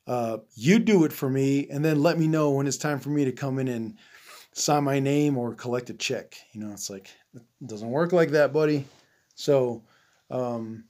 uh, 0.06 0.38
you 0.54 0.78
do 0.78 1.04
it 1.04 1.12
for 1.12 1.28
me 1.28 1.68
and 1.68 1.84
then 1.84 2.02
let 2.02 2.18
me 2.18 2.28
know 2.28 2.50
when 2.52 2.66
it's 2.66 2.76
time 2.76 3.00
for 3.00 3.10
me 3.10 3.24
to 3.24 3.32
come 3.32 3.58
in 3.58 3.68
and 3.68 3.98
sign 4.52 4.84
my 4.84 5.00
name 5.00 5.36
or 5.36 5.54
collect 5.54 5.90
a 5.90 5.94
check. 5.94 6.36
You 6.52 6.60
know, 6.60 6.72
it's 6.72 6.88
like, 6.88 7.10
it 7.34 7.42
doesn't 7.66 7.90
work 7.90 8.12
like 8.12 8.30
that, 8.30 8.52
buddy. 8.52 8.86
So, 9.34 9.84
um, 10.30 10.84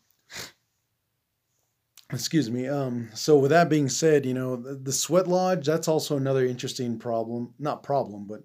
excuse 2.12 2.50
me. 2.50 2.68
Um, 2.68 3.08
so 3.14 3.38
with 3.38 3.50
that 3.50 3.68
being 3.68 3.88
said, 3.88 4.24
you 4.26 4.34
know, 4.34 4.56
the, 4.56 4.74
the 4.74 4.92
sweat 4.92 5.26
lodge, 5.26 5.66
that's 5.66 5.88
also 5.88 6.16
another 6.16 6.44
interesting 6.44 6.98
problem, 6.98 7.54
not 7.58 7.82
problem, 7.82 8.26
but 8.26 8.42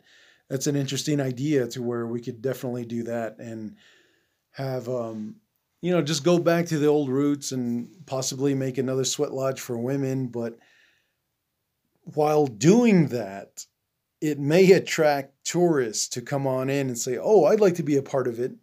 that's 0.49 0.67
an 0.67 0.75
interesting 0.75 1.21
idea 1.21 1.67
to 1.67 1.81
where 1.81 2.07
we 2.07 2.21
could 2.21 2.41
definitely 2.41 2.85
do 2.85 3.03
that 3.03 3.37
and 3.39 3.75
have, 4.51 4.89
um, 4.89 5.35
you 5.81 5.91
know, 5.91 6.01
just 6.01 6.23
go 6.23 6.39
back 6.39 6.67
to 6.67 6.77
the 6.77 6.87
old 6.87 7.09
roots 7.09 7.51
and 7.51 7.89
possibly 8.05 8.53
make 8.53 8.77
another 8.77 9.03
sweat 9.03 9.33
lodge 9.33 9.59
for 9.59 9.77
women. 9.77 10.27
But 10.27 10.57
while 12.03 12.47
doing 12.47 13.07
that, 13.07 13.65
it 14.21 14.39
may 14.39 14.71
attract 14.73 15.43
tourists 15.43 16.07
to 16.09 16.21
come 16.21 16.45
on 16.45 16.69
in 16.69 16.87
and 16.87 16.97
say, 16.97 17.17
"Oh, 17.19 17.45
I'd 17.45 17.59
like 17.59 17.75
to 17.75 17.83
be 17.83 17.97
a 17.97 18.03
part 18.03 18.27
of 18.27 18.39
it." 18.39 18.53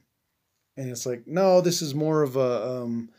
And 0.76 0.88
it's 0.90 1.06
like, 1.06 1.26
no, 1.26 1.60
this 1.60 1.82
is 1.82 1.94
more 1.94 2.22
of 2.22 2.36
a, 2.36 2.82
um, 2.82 3.10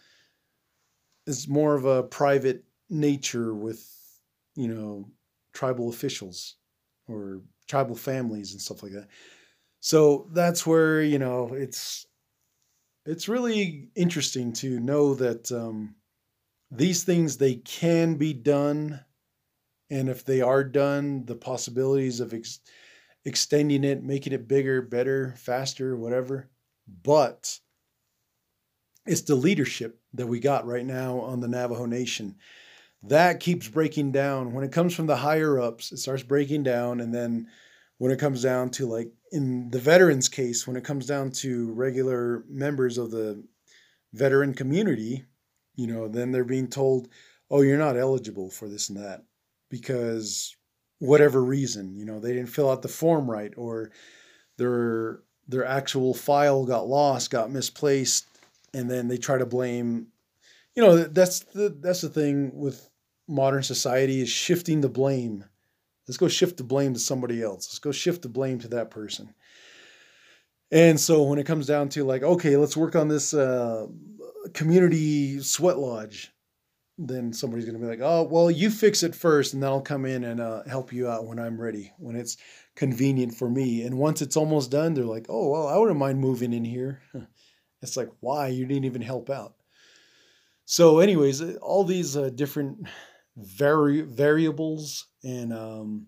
it's 1.28 1.48
more 1.48 1.76
of 1.76 1.84
a 1.84 2.04
private 2.04 2.64
nature 2.90 3.54
with, 3.54 3.86
you 4.56 4.70
know, 4.70 5.12
tribal 5.54 5.90
officials 5.90 6.56
or 7.10 7.42
tribal 7.68 7.96
families 7.96 8.54
and 8.54 8.62
stuff 8.62 8.82
like 8.82 8.94
that. 8.94 9.10
So 9.82 10.30
that's 10.34 10.66
where 10.66 11.02
you 11.02 11.20
know 11.20 11.54
it's 11.54 12.06
it's 13.10 13.28
really 13.28 13.90
interesting 13.96 14.54
to 14.54 14.80
know 14.80 15.16
that 15.16 15.52
um, 15.52 15.96
these 16.72 17.04
things 17.04 17.38
they 17.38 17.56
can 17.56 18.16
be 18.16 18.34
done 18.34 19.04
and 19.90 20.10
if 20.10 20.24
they 20.24 20.42
are 20.42 20.64
done 20.64 21.26
the 21.26 21.36
possibilities 21.36 22.20
of 22.20 22.34
ex- 22.34 22.60
extending 23.26 23.84
it 23.84 24.04
making 24.04 24.34
it 24.34 24.48
bigger 24.48 24.82
better 24.82 25.34
faster 25.38 25.96
whatever 25.96 26.50
but 27.04 27.60
it's 29.06 29.22
the 29.22 29.36
leadership 29.36 30.00
that 30.14 30.28
we 30.28 30.40
got 30.40 30.68
right 30.68 30.86
now 30.86 31.20
on 31.22 31.40
the 31.40 31.48
navajo 31.48 31.86
nation. 31.86 32.36
That 33.04 33.40
keeps 33.40 33.68
breaking 33.68 34.12
down. 34.12 34.54
When 34.54 34.64
it 34.64 34.72
comes 34.72 34.94
from 34.94 35.08
the 35.08 35.16
higher 35.16 35.60
ups 35.60 35.92
it 35.92 35.98
starts 35.98 36.24
breaking 36.24 36.64
down 36.64 37.00
and 37.00 37.14
then 37.14 37.48
when 38.00 38.12
it 38.12 38.20
comes 38.20 38.42
down 38.42 38.72
to 38.72 38.88
like 38.88 39.12
in 39.32 39.70
the 39.70 39.80
veterans 39.80 40.28
case, 40.28 40.66
when 40.66 40.76
it 40.76 40.84
comes 40.84 41.06
down 41.06 41.32
to 41.32 41.72
regular 41.74 42.44
members 42.50 42.98
of 42.98 43.12
the 43.12 43.44
veteran 44.14 44.54
community, 44.54 45.26
you 45.76 45.86
know, 45.86 46.08
then 46.08 46.32
they're 46.32 46.44
being 46.44 46.68
told, 46.68 47.08
oh, 47.52 47.62
you're 47.62 47.78
not 47.78 47.96
eligible 47.96 48.50
for 48.50 48.68
this 48.68 48.90
and 48.90 48.98
that 48.98 49.24
because 49.70 50.56
whatever 50.98 51.44
reason, 51.44 51.96
you 51.96 52.06
know, 52.06 52.20
they 52.20 52.34
didn't 52.34 52.50
fill 52.50 52.72
out 52.72 52.82
the 52.82 52.88
form 52.88 53.30
right 53.30 53.54
or 53.56 53.92
their 54.58 55.20
their 55.48 55.66
actual 55.66 56.14
file 56.14 56.66
got 56.66 56.88
lost, 56.88 57.32
got 57.32 57.52
misplaced, 57.52 58.28
and 58.74 58.90
then 58.90 59.08
they 59.08 59.18
try 59.18 59.38
to 59.38 59.46
blame 59.46 60.08
you 60.80 60.86
know, 60.86 61.04
that's 61.04 61.42
the 61.42 61.76
that's 61.82 62.00
the 62.00 62.10
thing 62.10 62.52
with 62.54 62.90
modern 63.28 63.64
society 63.64 64.22
is 64.22 64.30
shifting 64.30 64.80
the 64.80 64.88
blame. 64.88 65.44
Let's 66.10 66.18
go 66.18 66.28
shift 66.28 66.58
the 66.58 66.64
blame 66.64 66.96
to 66.96 67.00
somebody 67.00 67.44
else. 67.44 67.68
Let's 67.70 67.78
go 67.78 67.92
shift 67.92 68.24
the 68.24 68.30
blame 68.30 68.58
to 68.62 68.68
that 68.70 68.90
person. 68.90 69.32
And 70.72 71.00
so 71.00 71.22
when 71.22 71.38
it 71.38 71.46
comes 71.46 71.68
down 71.68 71.90
to 71.90 72.04
like, 72.04 72.24
okay, 72.24 72.58
let's 72.58 72.76
work 72.76 72.96
on 72.96 73.10
this 73.10 73.32
uh, 73.32 73.86
community 74.56 75.40
sweat 75.40 75.78
lodge, 75.78 76.32
then 76.98 77.32
somebody's 77.32 77.66
going 77.66 77.80
to 77.80 77.82
be 77.82 77.88
like, 77.88 78.02
oh, 78.02 78.24
well, 78.24 78.50
you 78.50 78.72
fix 78.72 79.04
it 79.04 79.14
first, 79.14 79.54
and 79.54 79.62
then 79.62 79.70
I'll 79.70 79.82
come 79.82 80.04
in 80.08 80.24
and 80.24 80.42
uh, 80.42 80.64
help 80.68 80.92
you 80.92 81.08
out 81.08 81.28
when 81.28 81.38
I'm 81.38 81.62
ready, 81.62 81.94
when 82.00 82.16
it's 82.16 82.38
convenient 82.76 83.36
for 83.36 83.48
me. 83.48 83.84
And 83.84 83.96
once 84.00 84.24
it's 84.24 84.36
almost 84.36 84.72
done, 84.72 84.96
they're 84.96 85.06
like, 85.06 85.28
oh, 85.30 85.50
well, 85.50 85.68
I 85.68 85.78
wouldn't 85.78 86.00
mind 86.00 86.20
moving 86.20 86.54
in 86.54 86.66
here. 86.66 87.04
It's 87.82 87.96
like, 87.96 88.10
why? 88.20 88.48
You 88.48 88.66
didn't 88.66 88.84
even 88.84 89.02
help 89.02 89.30
out. 89.30 89.54
So, 90.66 91.00
anyways, 91.00 91.56
all 91.60 91.86
these 91.86 92.18
uh, 92.18 92.30
different 92.30 92.90
vari- 93.38 94.02
variables 94.02 95.06
and 95.24 95.54
um, 95.54 96.08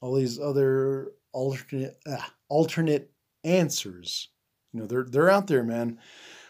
all 0.00 0.14
these 0.14 0.38
other 0.38 1.12
alternate 1.32 1.96
uh, 2.06 2.16
alternate 2.48 3.10
answers, 3.44 4.28
you 4.72 4.80
know, 4.80 4.86
they're 4.86 5.06
they're 5.08 5.30
out 5.30 5.46
there, 5.46 5.62
man. 5.62 5.98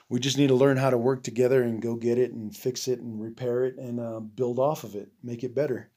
We 0.09 0.21
just 0.21 0.38
need 0.38 0.49
to 0.49 0.55
learn 0.55 0.76
how 0.76 0.91
to 0.91 0.99
work 0.99 1.25
together 1.25 1.62
and 1.62 1.83
go 1.83 1.97
get 1.97 2.17
it 2.19 2.33
and 2.33 2.55
fix 2.55 2.87
it 2.87 3.00
and 3.00 3.21
repair 3.21 3.65
it 3.65 3.76
and 3.76 3.99
uh, 3.99 4.21
build 4.21 4.61
off 4.61 4.85
of 4.85 4.95
it, 4.95 5.09
make 5.23 5.43
it 5.43 5.55
better. 5.55 5.91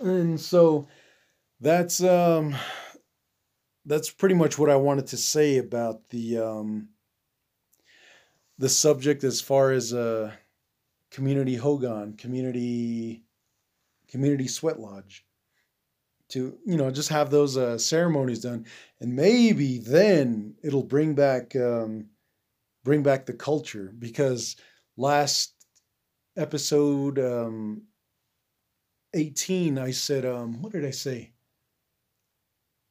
And 0.00 0.40
so 0.40 0.88
that's 1.60 2.02
um, 2.02 2.56
that's 3.84 4.10
pretty 4.10 4.34
much 4.34 4.58
what 4.58 4.70
I 4.70 4.76
wanted 4.76 5.08
to 5.08 5.16
say 5.16 5.58
about 5.58 6.08
the 6.08 6.38
um, 6.38 6.88
the 8.58 8.68
subject 8.68 9.24
as 9.24 9.40
far 9.40 9.72
as 9.72 9.92
uh, 9.92 10.32
community 11.10 11.56
hogan, 11.56 12.14
community 12.16 13.24
community 14.10 14.48
sweat 14.48 14.78
lodge. 14.78 15.24
To 16.30 16.56
you 16.64 16.76
know, 16.76 16.90
just 16.92 17.08
have 17.08 17.30
those 17.30 17.56
uh, 17.56 17.76
ceremonies 17.76 18.40
done, 18.40 18.66
and 19.00 19.16
maybe 19.16 19.78
then 19.78 20.54
it'll 20.62 20.84
bring 20.84 21.14
back 21.14 21.56
um, 21.56 22.06
bring 22.84 23.02
back 23.02 23.26
the 23.26 23.32
culture 23.32 23.92
because 23.98 24.56
last 24.96 25.54
episode 26.36 27.18
um, 27.18 27.82
18 29.14 29.76
i 29.78 29.90
said 29.90 30.24
um, 30.24 30.62
what 30.62 30.72
did 30.72 30.84
i 30.84 30.90
say 30.92 31.32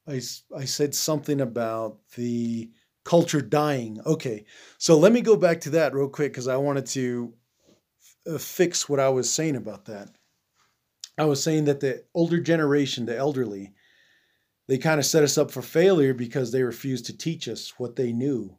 I, 0.06 0.20
I 0.56 0.64
said 0.64 0.94
something 0.94 1.40
about 1.40 1.98
the 2.16 2.70
culture 3.04 3.40
dying. 3.40 4.00
Okay, 4.04 4.44
so 4.78 4.98
let 4.98 5.12
me 5.12 5.20
go 5.20 5.36
back 5.36 5.60
to 5.62 5.70
that 5.70 5.94
real 5.94 6.08
quick 6.08 6.32
because 6.32 6.48
I 6.48 6.56
wanted 6.56 6.86
to 6.86 7.34
f- 8.26 8.34
uh, 8.34 8.38
fix 8.38 8.88
what 8.88 9.00
I 9.00 9.08
was 9.08 9.30
saying 9.32 9.56
about 9.56 9.84
that. 9.86 10.10
I 11.18 11.24
was 11.24 11.42
saying 11.42 11.64
that 11.64 11.80
the 11.80 12.04
older 12.14 12.40
generation, 12.40 13.06
the 13.06 13.16
elderly, 13.16 13.72
they 14.68 14.78
kind 14.78 15.00
of 15.00 15.06
set 15.06 15.24
us 15.24 15.36
up 15.36 15.50
for 15.50 15.62
failure 15.62 16.14
because 16.14 16.52
they 16.52 16.62
refused 16.62 17.06
to 17.06 17.16
teach 17.16 17.48
us 17.48 17.74
what 17.78 17.96
they 17.96 18.12
knew. 18.12 18.56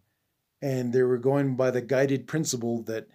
And 0.62 0.93
they 0.93 1.03
were 1.03 1.17
going 1.17 1.55
by 1.55 1.72
the 1.72 1.81
guided 1.81 2.27
principle 2.27 2.84
that 2.84 3.08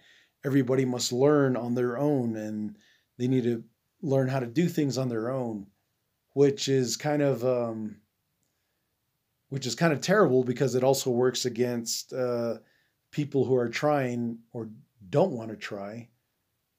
everybody 0.43 0.83
must 0.83 1.13
learn 1.13 1.55
on 1.55 1.75
their 1.75 1.97
own 1.97 2.35
and 2.35 2.75
they 3.17 3.27
need 3.27 3.43
to 3.43 3.63
learn 4.01 4.27
how 4.27 4.39
to 4.39 4.47
do 4.47 4.67
things 4.67 4.97
on 4.97 5.09
their 5.09 5.29
own, 5.29 5.67
which 6.33 6.67
is 6.67 6.97
kind 6.97 7.21
of 7.21 7.45
um, 7.45 7.97
which 9.49 9.65
is 9.65 9.75
kind 9.75 9.93
of 9.93 10.01
terrible 10.01 10.43
because 10.43 10.75
it 10.75 10.83
also 10.83 11.09
works 11.09 11.45
against 11.45 12.13
uh, 12.13 12.55
people 13.11 13.45
who 13.45 13.55
are 13.55 13.69
trying 13.69 14.39
or 14.51 14.69
don't 15.09 15.31
want 15.31 15.49
to 15.49 15.55
try 15.55 16.09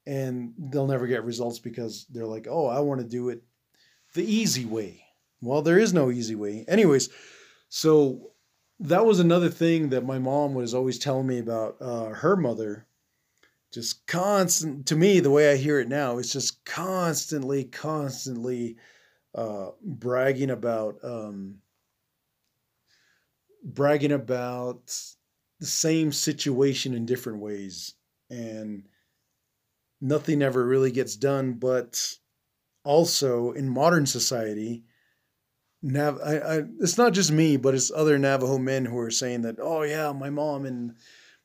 and 0.09 0.55
they'll 0.57 0.87
never 0.87 1.07
get 1.07 1.23
results 1.23 1.59
because 1.59 2.07
they're 2.11 2.27
like 2.27 2.47
oh 2.50 2.67
i 2.67 2.81
want 2.81 3.00
to 3.00 3.07
do 3.07 3.29
it 3.29 3.43
the 4.15 4.25
easy 4.25 4.65
way. 4.65 5.05
Well 5.43 5.62
there 5.62 5.79
is 5.79 5.93
no 5.93 6.11
easy 6.11 6.35
way. 6.35 6.65
Anyways 6.67 7.11
so 7.69 8.33
that 8.81 9.05
was 9.05 9.21
another 9.21 9.50
thing 9.50 9.91
that 9.91 10.07
my 10.07 10.19
mom 10.19 10.55
was 10.55 10.73
always 10.73 10.99
telling 10.99 11.27
me 11.27 11.38
about 11.38 11.77
uh, 11.81 12.07
her 12.07 12.37
mother. 12.37 12.87
Just 13.71 14.07
constant 14.07 14.87
to 14.87 14.97
me 14.97 15.21
the 15.21 15.31
way 15.31 15.53
i 15.53 15.57
hear 15.57 15.79
it 15.79 15.88
now 15.88 16.17
is 16.17 16.33
just 16.33 16.65
constantly 16.65 17.65
constantly 17.65 18.77
uh, 19.35 19.69
bragging 19.85 20.50
about 20.50 20.97
um, 21.05 21.57
bragging 23.62 24.12
about 24.12 24.91
the 25.61 25.67
same 25.67 26.12
situation 26.12 26.95
in 26.95 27.05
different 27.05 27.41
ways. 27.41 27.95
And 28.31 28.85
nothing 30.00 30.43
ever 30.43 30.64
really 30.64 30.90
gets 30.90 31.17
done 31.17 31.55
but 31.55 32.14
also 32.85 33.52
in 33.52 33.69
modern 33.69 34.07
society 34.07 34.85
Nav- 35.81 36.21
I, 36.25 36.38
I, 36.38 36.62
it's 36.81 36.99
not 36.99 37.12
just 37.12 37.31
me 37.31 37.57
but 37.57 37.75
it's 37.75 37.93
other 37.95 38.19
navajo 38.19 38.59
men 38.59 38.85
who 38.85 38.99
are 38.99 39.11
saying 39.11 39.43
that 39.43 39.57
oh 39.61 39.83
yeah 39.83 40.12
my 40.12 40.31
mom 40.31 40.67
and 40.67 40.95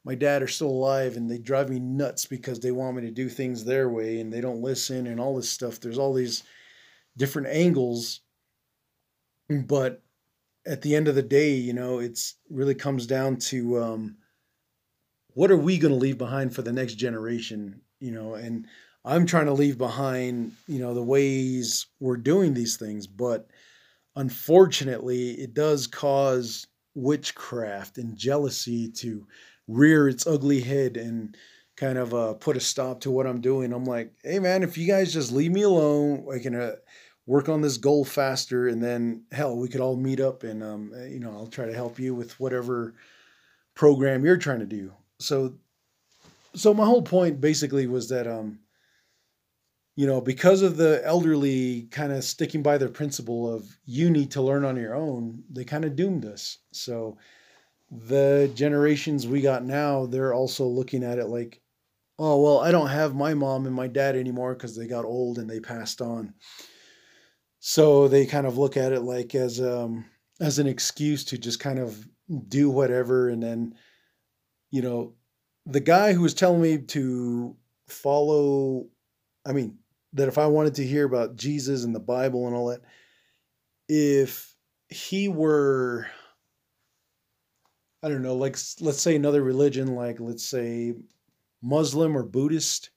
my 0.05 0.15
dad 0.15 0.41
are 0.41 0.47
still 0.47 0.69
alive 0.69 1.15
and 1.15 1.29
they 1.29 1.37
drive 1.37 1.69
me 1.69 1.79
nuts 1.79 2.25
because 2.25 2.59
they 2.59 2.71
want 2.71 2.97
me 2.97 3.03
to 3.03 3.11
do 3.11 3.29
things 3.29 3.63
their 3.63 3.89
way 3.89 4.19
and 4.19 4.33
they 4.33 4.41
don't 4.41 4.61
listen 4.61 5.07
and 5.07 5.17
all 5.17 5.33
this 5.33 5.49
stuff. 5.49 5.79
There's 5.79 5.97
all 5.97 6.13
these 6.13 6.43
different 7.15 7.47
angles 7.47 8.19
but 9.49 10.01
at 10.65 10.81
the 10.81 10.95
end 10.95 11.07
of 11.07 11.15
the 11.15 11.21
day, 11.21 11.53
you 11.53 11.73
know, 11.73 11.99
it's 11.99 12.35
really 12.49 12.75
comes 12.75 13.05
down 13.05 13.37
to 13.37 13.81
um, 13.81 14.17
what 15.33 15.51
are 15.51 15.57
we 15.57 15.77
going 15.77 15.93
to 15.93 15.99
leave 15.99 16.17
behind 16.17 16.53
for 16.53 16.61
the 16.61 16.73
next 16.73 16.95
generation, 16.95 17.81
you 17.99 18.11
know, 18.11 18.35
and 18.35 18.67
I'm 19.05 19.25
trying 19.25 19.47
to 19.47 19.53
leave 19.53 19.77
behind, 19.77 20.53
you 20.67 20.79
know, 20.79 20.93
the 20.93 21.03
ways 21.03 21.87
we're 21.99 22.17
doing 22.17 22.53
these 22.53 22.77
things, 22.77 23.07
but 23.07 23.47
unfortunately, 24.15 25.31
it 25.31 25.53
does 25.53 25.87
cause 25.87 26.67
witchcraft 26.95 27.97
and 27.97 28.15
jealousy 28.15 28.89
to 28.91 29.25
rear 29.67 30.07
its 30.07 30.27
ugly 30.27 30.61
head 30.61 30.97
and 30.97 31.35
kind 31.75 31.97
of 31.97 32.13
uh, 32.13 32.33
put 32.35 32.55
a 32.55 32.59
stop 32.59 33.01
to 33.01 33.11
what 33.11 33.25
I'm 33.25 33.41
doing. 33.41 33.73
I'm 33.73 33.85
like, 33.85 34.13
hey 34.23 34.39
man, 34.39 34.63
if 34.63 34.77
you 34.77 34.87
guys 34.87 35.11
just 35.11 35.31
leave 35.31 35.51
me 35.51 35.63
alone, 35.63 36.27
I 36.31 36.39
can 36.39 36.55
uh, 36.55 36.75
work 37.25 37.49
on 37.49 37.61
this 37.61 37.77
goal 37.77 38.03
faster 38.03 38.67
and 38.67 38.83
then 38.83 39.23
hell 39.31 39.57
we 39.57 39.69
could 39.69 39.81
all 39.81 39.95
meet 39.95 40.19
up 40.19 40.43
and 40.43 40.61
um, 40.63 40.91
you 41.09 41.19
know 41.19 41.31
i'll 41.31 41.47
try 41.47 41.65
to 41.65 41.73
help 41.73 41.99
you 41.99 42.13
with 42.13 42.39
whatever 42.39 42.93
program 43.75 44.25
you're 44.25 44.37
trying 44.37 44.59
to 44.59 44.65
do 44.65 44.91
so 45.23 45.55
so 46.55 46.73
my 46.73 46.85
whole 46.85 47.01
point 47.01 47.41
basically 47.41 47.87
was 47.87 48.09
that 48.09 48.27
um 48.27 48.59
you 49.95 50.05
know 50.05 50.21
because 50.21 50.61
of 50.61 50.77
the 50.77 51.01
elderly 51.05 51.83
kind 51.91 52.11
of 52.11 52.23
sticking 52.23 52.61
by 52.61 52.77
their 52.77 52.89
principle 52.89 53.51
of 53.51 53.65
you 53.85 54.09
need 54.09 54.31
to 54.31 54.41
learn 54.41 54.65
on 54.65 54.75
your 54.75 54.95
own 54.95 55.43
they 55.49 55.63
kind 55.63 55.85
of 55.85 55.95
doomed 55.95 56.25
us. 56.25 56.57
So 56.71 57.17
the 57.89 58.51
generations 58.55 59.27
we 59.27 59.41
got 59.41 59.63
now 59.63 60.07
they're 60.07 60.33
also 60.33 60.65
looking 60.65 61.03
at 61.03 61.19
it 61.19 61.27
like 61.27 61.61
oh 62.17 62.41
well 62.41 62.59
i 62.59 62.71
don't 62.71 62.87
have 62.87 63.13
my 63.13 63.35
mom 63.35 63.67
and 63.67 63.75
my 63.75 63.87
dad 63.87 64.15
anymore 64.15 64.55
because 64.55 64.75
they 64.75 64.87
got 64.87 65.05
old 65.05 65.37
and 65.37 65.49
they 65.49 65.59
passed 65.59 66.01
on. 66.01 66.33
So 67.59 68.09
they 68.09 68.25
kind 68.25 68.45
of 68.45 68.57
look 68.57 68.75
at 68.75 68.91
it 68.91 69.01
like 69.01 69.35
as 69.35 69.61
um 69.61 70.05
as 70.41 70.59
an 70.59 70.67
excuse 70.67 71.23
to 71.25 71.37
just 71.37 71.59
kind 71.59 71.79
of 71.79 72.05
do 72.47 72.69
whatever 72.69 73.29
and 73.29 73.41
then 73.41 73.75
you 74.73 74.81
know 74.81 75.13
the 75.65 75.79
guy 75.79 76.11
who 76.11 76.21
was 76.21 76.33
telling 76.33 76.61
me 76.61 76.77
to 76.77 77.55
follow 77.87 78.85
i 79.45 79.53
mean 79.53 79.77
that 80.13 80.27
if 80.27 80.37
i 80.37 80.45
wanted 80.45 80.75
to 80.75 80.85
hear 80.85 81.05
about 81.05 81.35
jesus 81.35 81.83
and 81.83 81.95
the 81.95 81.99
bible 81.99 82.47
and 82.47 82.55
all 82.55 82.67
that 82.67 82.81
if 83.87 84.55
he 84.89 85.29
were 85.29 86.07
i 88.01 88.09
don't 88.09 88.21
know 88.21 88.35
like 88.35 88.57
let's 88.81 89.01
say 89.01 89.15
another 89.15 89.41
religion 89.41 89.95
like 89.95 90.19
let's 90.19 90.45
say 90.45 90.93
muslim 91.61 92.17
or 92.17 92.23
buddhist 92.23 92.89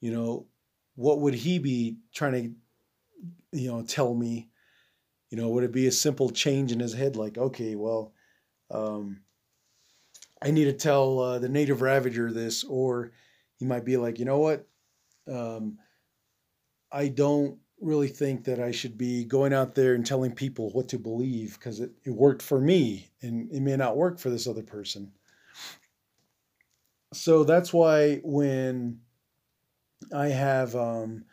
you 0.00 0.12
know 0.12 0.46
what 0.94 1.20
would 1.20 1.34
he 1.34 1.58
be 1.58 1.98
trying 2.14 2.32
to 2.32 2.54
you 3.52 3.70
know, 3.70 3.82
tell 3.82 4.14
me, 4.14 4.48
you 5.30 5.38
know, 5.38 5.48
would 5.48 5.64
it 5.64 5.72
be 5.72 5.86
a 5.86 5.92
simple 5.92 6.30
change 6.30 6.72
in 6.72 6.80
his 6.80 6.92
head 6.92 7.16
like, 7.16 7.38
okay, 7.38 7.74
well, 7.74 8.12
um, 8.70 9.20
I 10.42 10.50
need 10.50 10.64
to 10.64 10.72
tell 10.72 11.18
uh, 11.20 11.38
the 11.38 11.48
native 11.48 11.82
ravager 11.82 12.32
this, 12.32 12.64
or 12.64 13.12
he 13.58 13.64
might 13.64 13.84
be 13.84 13.96
like, 13.96 14.18
you 14.18 14.24
know 14.24 14.38
what, 14.38 14.68
um, 15.30 15.78
I 16.92 17.08
don't 17.08 17.58
really 17.80 18.08
think 18.08 18.44
that 18.44 18.60
I 18.60 18.70
should 18.70 18.96
be 18.96 19.24
going 19.24 19.52
out 19.52 19.74
there 19.74 19.94
and 19.94 20.04
telling 20.04 20.32
people 20.32 20.70
what 20.70 20.88
to 20.88 20.98
believe 20.98 21.58
because 21.58 21.80
it, 21.80 21.90
it 22.04 22.10
worked 22.10 22.42
for 22.42 22.60
me 22.60 23.10
and 23.22 23.50
it 23.52 23.60
may 23.60 23.76
not 23.76 23.96
work 23.96 24.18
for 24.18 24.30
this 24.30 24.46
other 24.46 24.62
person. 24.62 25.12
So 27.12 27.44
that's 27.44 27.72
why 27.72 28.16
when 28.24 29.00
I 30.14 30.28
have 30.28 30.74
um, 30.74 31.24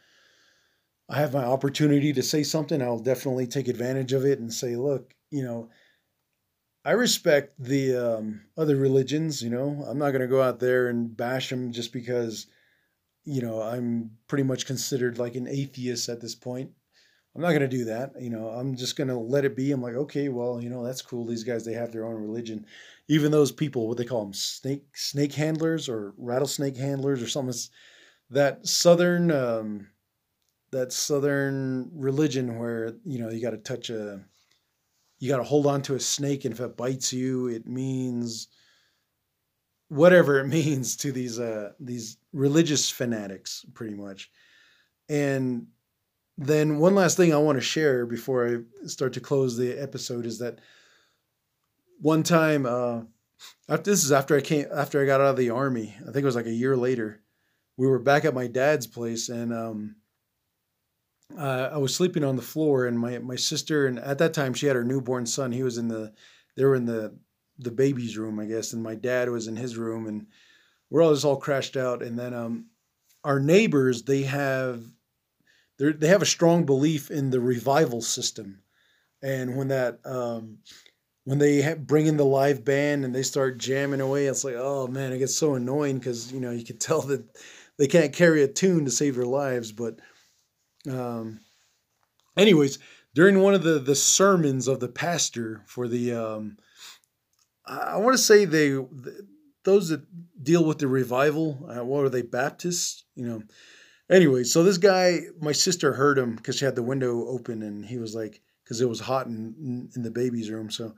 I 1.09 1.17
have 1.17 1.33
my 1.33 1.43
opportunity 1.43 2.13
to 2.13 2.23
say 2.23 2.43
something, 2.43 2.81
I'll 2.81 2.99
definitely 2.99 3.47
take 3.47 3.67
advantage 3.67 4.13
of 4.13 4.25
it 4.25 4.39
and 4.39 4.53
say, 4.53 4.75
look, 4.75 5.13
you 5.31 5.43
know, 5.43 5.69
I 6.85 6.91
respect 6.91 7.53
the 7.57 7.95
um, 7.95 8.41
other 8.57 8.75
religions. 8.75 9.41
You 9.41 9.49
know, 9.49 9.85
I'm 9.87 9.97
not 9.97 10.11
going 10.11 10.21
to 10.21 10.27
go 10.27 10.41
out 10.41 10.59
there 10.59 10.89
and 10.89 11.15
bash 11.15 11.49
them 11.49 11.71
just 11.71 11.93
because 11.93 12.47
you 13.25 13.41
know, 13.41 13.61
I'm 13.61 14.11
pretty 14.27 14.43
much 14.43 14.65
considered 14.65 15.17
like 15.17 15.35
an 15.35 15.47
atheist 15.47 16.09
at 16.09 16.21
this 16.21 16.35
point. 16.35 16.71
I'm 17.35 17.41
not 17.41 17.49
going 17.49 17.61
to 17.61 17.67
do 17.67 17.85
that. 17.85 18.11
You 18.19 18.29
know, 18.29 18.49
I'm 18.49 18.75
just 18.75 18.95
going 18.95 19.07
to 19.07 19.17
let 19.17 19.45
it 19.45 19.55
be. 19.55 19.71
I'm 19.71 19.81
like, 19.81 19.95
okay, 19.95 20.29
well, 20.29 20.61
you 20.61 20.69
know, 20.69 20.83
that's 20.83 21.01
cool. 21.01 21.25
These 21.25 21.43
guys, 21.43 21.65
they 21.65 21.73
have 21.73 21.91
their 21.91 22.05
own 22.05 22.21
religion. 22.21 22.65
Even 23.07 23.31
those 23.31 23.51
people, 23.51 23.87
what 23.87 23.97
they 23.97 24.05
call 24.05 24.23
them, 24.23 24.33
snake 24.33 24.83
snake 24.95 25.33
handlers 25.33 25.89
or 25.89 26.13
rattlesnake 26.17 26.77
handlers 26.77 27.23
or 27.23 27.27
something. 27.27 27.57
That 28.29 28.67
southern, 28.67 29.31
um, 29.31 29.87
that 30.71 30.93
southern 30.93 31.89
religion 31.93 32.59
where 32.59 32.93
you 33.03 33.19
know 33.19 33.29
you 33.29 33.41
got 33.41 33.51
to 33.51 33.57
touch 33.57 33.89
a, 33.89 34.23
you 35.23 35.29
got 35.29 35.37
to 35.37 35.43
hold 35.43 35.65
on 35.65 35.81
to 35.83 35.95
a 35.95 35.99
snake, 36.01 36.43
and 36.43 36.53
if 36.53 36.59
it 36.59 36.75
bites 36.75 37.13
you, 37.13 37.47
it 37.47 37.65
means 37.65 38.49
whatever 39.87 40.41
it 40.41 40.47
means 40.59 40.97
to 40.97 41.13
these 41.13 41.39
uh 41.39 41.71
these 41.79 42.17
religious 42.33 42.89
fanatics 42.89 43.65
pretty 43.73 43.93
much. 43.93 44.29
And 45.07 45.67
then 46.37 46.79
one 46.79 46.95
last 46.95 47.15
thing 47.15 47.31
i 47.31 47.37
want 47.37 47.57
to 47.57 47.61
share 47.61 48.07
before 48.07 48.47
i 48.47 48.87
start 48.87 49.13
to 49.13 49.19
close 49.19 49.55
the 49.55 49.79
episode 49.79 50.25
is 50.25 50.39
that 50.39 50.57
one 51.99 52.23
time 52.23 52.65
uh 52.65 53.01
after 53.69 53.91
this 53.91 54.03
is 54.03 54.11
after 54.11 54.35
i 54.35 54.41
came 54.41 54.65
after 54.73 54.99
i 54.99 55.05
got 55.05 55.21
out 55.21 55.27
of 55.27 55.37
the 55.37 55.51
army 55.51 55.95
i 56.01 56.05
think 56.05 56.17
it 56.17 56.25
was 56.25 56.35
like 56.35 56.47
a 56.47 56.51
year 56.51 56.75
later 56.75 57.21
we 57.77 57.85
were 57.85 57.99
back 57.99 58.25
at 58.25 58.33
my 58.33 58.47
dad's 58.47 58.87
place 58.87 59.29
and 59.29 59.53
um 59.53 59.95
uh, 61.37 61.69
I 61.71 61.77
was 61.77 61.95
sleeping 61.95 62.23
on 62.23 62.35
the 62.35 62.41
floor, 62.41 62.85
and 62.85 62.99
my 62.99 63.17
my 63.19 63.35
sister, 63.35 63.87
and 63.87 63.99
at 63.99 64.17
that 64.19 64.33
time 64.33 64.53
she 64.53 64.67
had 64.67 64.75
her 64.75 64.83
newborn 64.83 65.25
son. 65.25 65.51
He 65.51 65.63
was 65.63 65.77
in 65.77 65.87
the, 65.87 66.13
they 66.55 66.65
were 66.65 66.75
in 66.75 66.85
the 66.85 67.15
the 67.59 67.71
baby's 67.71 68.17
room, 68.17 68.39
I 68.39 68.45
guess, 68.45 68.73
and 68.73 68.83
my 68.83 68.95
dad 68.95 69.29
was 69.29 69.47
in 69.47 69.55
his 69.55 69.77
room, 69.77 70.07
and 70.07 70.27
we're 70.89 71.03
all 71.03 71.13
just 71.13 71.25
all 71.25 71.37
crashed 71.37 71.77
out. 71.77 72.03
And 72.03 72.17
then 72.17 72.33
um, 72.33 72.67
our 73.23 73.39
neighbors, 73.39 74.03
they 74.03 74.23
have 74.23 74.83
they 75.79 75.91
they 75.91 76.07
have 76.07 76.21
a 76.21 76.27
strong 76.27 76.65
belief 76.65 77.09
in 77.09 77.29
the 77.29 77.39
revival 77.39 78.01
system, 78.01 78.61
and 79.21 79.55
when 79.57 79.69
that 79.69 79.99
um, 80.05 80.59
when 81.25 81.39
they 81.39 81.73
bring 81.75 82.05
in 82.05 82.17
the 82.17 82.25
live 82.25 82.65
band 82.65 83.05
and 83.05 83.15
they 83.15 83.23
start 83.23 83.57
jamming 83.57 84.01
away, 84.01 84.25
it's 84.27 84.43
like, 84.43 84.55
oh 84.57 84.87
man, 84.87 85.13
it 85.13 85.19
gets 85.19 85.35
so 85.35 85.55
annoying 85.55 85.97
because 85.97 86.31
you 86.31 86.39
know 86.39 86.51
you 86.51 86.65
can 86.65 86.77
tell 86.77 87.01
that 87.01 87.23
they 87.77 87.87
can't 87.87 88.13
carry 88.13 88.43
a 88.43 88.47
tune 88.47 88.85
to 88.85 88.91
save 88.91 89.15
their 89.15 89.25
lives. 89.25 89.71
But, 89.71 89.99
um, 90.89 91.39
anyways, 92.37 92.79
during 93.13 93.39
one 93.39 93.53
of 93.53 93.63
the 93.63 93.79
the 93.79 93.95
sermons 93.95 94.67
of 94.67 94.79
the 94.79 94.87
pastor 94.87 95.63
for 95.65 95.87
the 95.87 96.13
um, 96.13 96.57
I 97.65 97.97
want 97.97 98.15
to 98.15 98.23
say 98.23 98.45
they 98.45 98.77
those 99.63 99.89
that 99.89 100.03
deal 100.43 100.65
with 100.65 100.79
the 100.79 100.87
revival. 100.87 101.69
Uh, 101.69 101.85
what 101.85 102.03
are 102.03 102.09
they 102.09 102.21
Baptists? 102.21 103.05
You 103.15 103.27
know. 103.27 103.43
Anyway, 104.09 104.43
so 104.43 104.63
this 104.63 104.77
guy, 104.77 105.21
my 105.39 105.53
sister 105.53 105.93
heard 105.93 106.17
him 106.17 106.35
because 106.35 106.57
she 106.57 106.65
had 106.65 106.75
the 106.75 106.83
window 106.83 107.25
open, 107.25 107.63
and 107.63 107.85
he 107.85 107.97
was 107.97 108.13
like, 108.13 108.41
because 108.63 108.81
it 108.81 108.89
was 108.89 108.99
hot 108.99 109.27
in 109.27 109.89
in 109.95 110.03
the 110.03 110.11
baby's 110.11 110.49
room. 110.49 110.69
So 110.69 110.95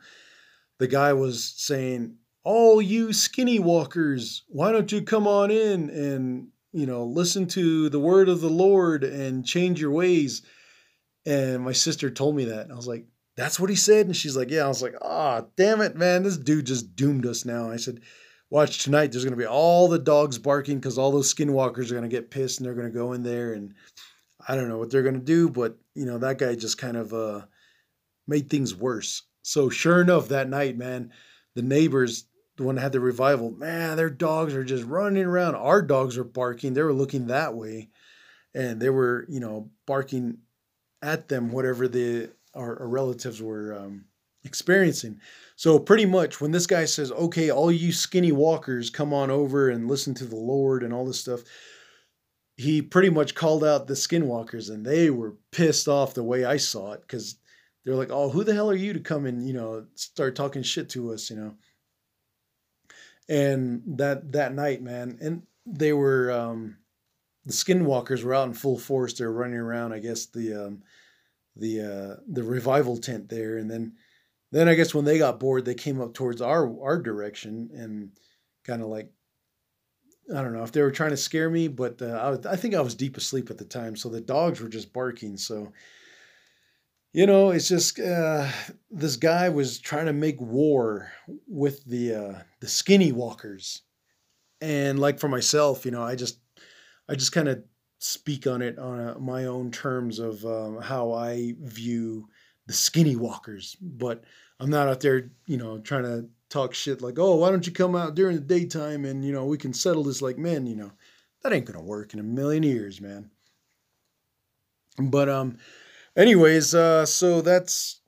the 0.80 0.88
guy 0.88 1.14
was 1.14 1.54
saying, 1.58 2.16
"All 2.44 2.82
you 2.82 3.14
skinny 3.14 3.60
walkers, 3.60 4.44
why 4.48 4.72
don't 4.72 4.92
you 4.92 5.02
come 5.02 5.28
on 5.28 5.52
in 5.52 5.90
and 5.90 6.48
you 6.76 6.86
know 6.86 7.06
listen 7.06 7.48
to 7.48 7.90
the 7.90 8.00
word 8.00 8.30
of 8.30 8.42
the 8.42 8.50
Lord 8.50 9.04
and 9.04 9.46
change 9.46 9.82
your 9.82 9.92
ways?" 9.92 10.44
And 11.26 11.64
my 11.64 11.72
sister 11.72 12.12
told 12.12 12.36
me 12.36 12.46
that, 12.46 12.62
and 12.62 12.72
I 12.72 12.76
was 12.76 12.88
like, 12.88 13.08
that's 13.36 13.60
what 13.60 13.70
he 13.70 13.76
said. 13.76 14.06
And 14.06 14.16
she's 14.16 14.38
like, 14.38 14.50
yeah. 14.50 14.66
I 14.66 14.68
was 14.68 14.82
like, 14.82 14.96
ah, 15.02 15.42
oh, 15.42 15.48
damn 15.58 15.82
it, 15.82 15.96
man. 15.96 16.24
This 16.24 16.38
dude 16.38 16.66
just 16.66 16.96
doomed 16.96 17.26
us 17.26 17.46
now. 17.46 17.70
I 17.70 17.78
said, 17.78 18.02
watch 18.50 18.84
tonight. 18.84 19.12
There's 19.12 19.26
going 19.26 19.38
to 19.38 19.42
be 19.42 19.48
all 19.48 19.88
the 19.88 20.00
dogs 20.00 20.38
barking 20.38 20.80
because 20.80 20.98
all 20.98 21.12
those 21.12 21.34
skinwalkers 21.34 21.92
are 21.92 21.96
going 21.96 22.10
to 22.10 22.16
get 22.16 22.32
pissed 22.32 22.60
and 22.60 22.66
they're 22.66 22.76
going 22.76 22.92
to 22.92 22.98
go 22.98 23.14
in 23.14 23.24
there. 23.24 23.54
And 23.54 23.74
I 24.48 24.56
don't 24.56 24.70
know 24.70 24.78
what 24.78 24.90
they're 24.90 25.04
going 25.04 25.20
to 25.20 25.26
do. 25.26 25.50
But, 25.50 25.78
you 25.96 26.06
know, 26.06 26.18
that 26.20 26.38
guy 26.38 26.56
just 26.56 26.78
kind 26.78 26.98
of 26.98 27.14
uh, 27.14 27.42
made 28.28 28.50
things 28.50 28.74
worse. 28.74 29.24
So 29.42 29.70
sure 29.70 30.02
enough, 30.02 30.30
that 30.30 30.50
night, 30.50 30.78
man, 30.78 31.12
the 31.56 31.62
neighbors, 31.62 32.26
the 32.58 32.64
one 32.64 32.76
that 32.76 32.82
had 32.82 32.92
the 32.92 33.00
revival, 33.00 33.52
man, 33.52 33.98
their 33.98 34.10
dogs 34.10 34.54
are 34.54 34.64
just 34.64 34.86
running 34.86 35.26
around. 35.26 35.56
Our 35.56 35.82
dogs 35.82 36.18
are 36.18 36.24
barking. 36.24 36.74
They 36.74 36.84
were 36.84 36.94
looking 36.94 37.28
that 37.28 37.56
way. 37.56 37.90
And 38.54 38.82
they 38.82 38.90
were, 38.90 39.26
you 39.28 39.42
know, 39.42 39.70
barking 39.86 40.38
at 41.02 41.28
them, 41.28 41.52
whatever 41.52 41.88
the 41.88 42.32
our, 42.54 42.80
our 42.80 42.88
relatives 42.88 43.42
were 43.42 43.78
um, 43.78 44.06
experiencing. 44.46 45.20
So 45.58 45.78
pretty 45.78 46.06
much 46.06 46.40
when 46.40 46.52
this 46.52 46.68
guy 46.68 46.86
says, 46.86 47.12
"Okay, 47.12 47.50
all 47.50 47.72
you 47.72 47.92
skinny 47.92 48.32
walkers, 48.32 48.90
come 48.90 49.14
on 49.14 49.30
over 49.30 49.70
and 49.70 49.90
listen 49.90 50.14
to 50.16 50.26
the 50.26 50.38
Lord 50.38 50.84
and 50.84 50.94
all 50.94 51.06
this 51.06 51.20
stuff," 51.20 51.42
he 52.56 52.82
pretty 52.82 53.10
much 53.10 53.36
called 53.36 53.64
out 53.64 53.88
the 53.88 53.94
skinwalkers, 53.94 54.70
and 54.70 54.86
they 54.86 55.10
were 55.10 55.36
pissed 55.52 55.90
off 55.90 56.14
the 56.14 56.24
way 56.24 56.46
I 56.46 56.58
saw 56.58 56.94
it 56.94 57.02
because 57.02 57.36
they're 57.84 57.96
like, 57.96 58.12
"Oh, 58.12 58.30
who 58.30 58.46
the 58.46 58.54
hell 58.54 58.70
are 58.70 58.76
you 58.76 58.94
to 58.94 59.00
come 59.02 59.26
and 59.26 59.46
you 59.46 59.54
know 59.54 59.86
start 59.96 60.36
talking 60.36 60.64
shit 60.64 60.90
to 60.92 61.12
us?" 61.12 61.30
You 61.30 61.36
know. 61.36 61.56
And 63.28 63.82
that 63.98 64.32
that 64.34 64.54
night, 64.54 64.82
man, 64.82 65.18
and 65.20 65.44
they 65.66 65.94
were 65.94 66.32
um, 66.32 66.78
the 67.46 67.54
skinwalkers 67.54 68.24
were 68.24 68.36
out 68.36 68.48
in 68.48 68.54
full 68.54 68.78
force. 68.78 69.14
They're 69.14 69.32
running 69.32 69.58
around. 69.58 69.94
I 69.94 70.00
guess 70.00 70.28
the 70.28 70.68
um, 70.68 70.84
the 71.56 71.82
uh, 71.82 72.22
the 72.28 72.44
revival 72.44 72.98
tent 72.98 73.30
there, 73.30 73.58
and 73.58 73.70
then 73.70 73.94
then 74.52 74.70
I 74.70 74.76
guess 74.76 74.94
when 74.94 75.06
they 75.06 75.18
got 75.18 75.40
bored, 75.40 75.66
they 75.66 75.74
came 75.74 76.00
up 76.02 76.14
towards 76.14 76.42
our 76.42 76.72
our 76.82 77.02
direction 77.02 77.72
and 77.74 78.12
kind 78.64 78.82
of 78.82 78.90
like 78.90 79.12
I 80.34 80.42
don't 80.42 80.54
know 80.54 80.64
if 80.64 80.72
they 80.72 80.82
were 80.82 80.92
trying 80.92 81.12
to 81.12 81.18
scare 81.18 81.50
me, 81.50 81.68
but 81.68 82.02
uh, 82.02 82.06
I, 82.06 82.30
was, 82.32 82.46
I 82.46 82.56
think 82.56 82.74
I 82.74 82.82
was 82.82 82.96
deep 82.96 83.16
asleep 83.16 83.52
at 83.52 83.58
the 83.60 83.66
time, 83.66 83.96
so 83.96 84.10
the 84.10 84.22
dogs 84.22 84.60
were 84.60 84.70
just 84.70 84.92
barking. 84.92 85.38
So 85.38 85.72
you 87.16 87.26
know, 87.26 87.52
it's 87.52 87.70
just 87.70 87.98
uh, 87.98 88.46
this 88.92 89.16
guy 89.16 89.48
was 89.48 89.80
trying 89.80 90.08
to 90.08 90.12
make 90.12 90.42
war 90.42 91.14
with 91.48 91.82
the 91.86 92.14
uh, 92.14 92.40
the 92.60 92.68
skinny 92.68 93.14
walkers, 93.14 93.84
and 94.60 95.00
like 95.00 95.18
for 95.18 95.30
myself, 95.30 95.86
you 95.86 95.92
know, 95.92 96.04
I 96.04 96.16
just 96.16 96.40
I 97.08 97.16
just 97.16 97.32
kind 97.32 97.48
of 97.48 97.64
speak 98.00 98.48
on 98.48 98.62
it 98.62 98.78
on 98.78 99.00
a, 99.00 99.18
my 99.18 99.46
own 99.46 99.72
terms 99.72 100.20
of 100.20 100.44
um, 100.44 100.82
how 100.82 101.14
I 101.14 101.54
view 101.62 102.28
the 102.68 102.74
skinny 102.74 103.16
walkers, 103.16 103.78
but 103.80 104.26
I'm 104.60 104.70
not 104.70 104.90
out 104.90 105.00
there, 105.00 105.32
you 105.46 105.56
know, 105.56 105.80
trying 105.80 106.04
to 106.04 106.28
talk 106.50 106.74
shit 106.74 107.02
like, 107.02 107.18
oh, 107.18 107.36
why 107.36 107.50
don't 107.50 107.66
you 107.66 107.72
come 107.72 107.96
out 107.96 108.16
during 108.16 108.36
the 108.36 108.42
daytime 108.42 109.06
and, 109.06 109.24
you 109.24 109.32
know, 109.32 109.46
we 109.46 109.58
can 109.58 109.74
settle 109.74 110.04
this 110.04 110.22
like 110.22 110.38
men, 110.38 110.68
you 110.68 110.76
know. 110.76 110.92
That 111.44 111.54
ain't 111.54 111.68
to 111.68 111.80
work 111.80 112.14
in 112.14 112.20
a 112.20 112.24
million 112.24 112.64
years, 112.64 113.00
man. 113.00 113.30
But, 114.98 115.30
um, 115.30 115.58
anyways, 116.16 116.74
uh, 116.74 117.06
so 117.06 117.42
that's 117.42 118.02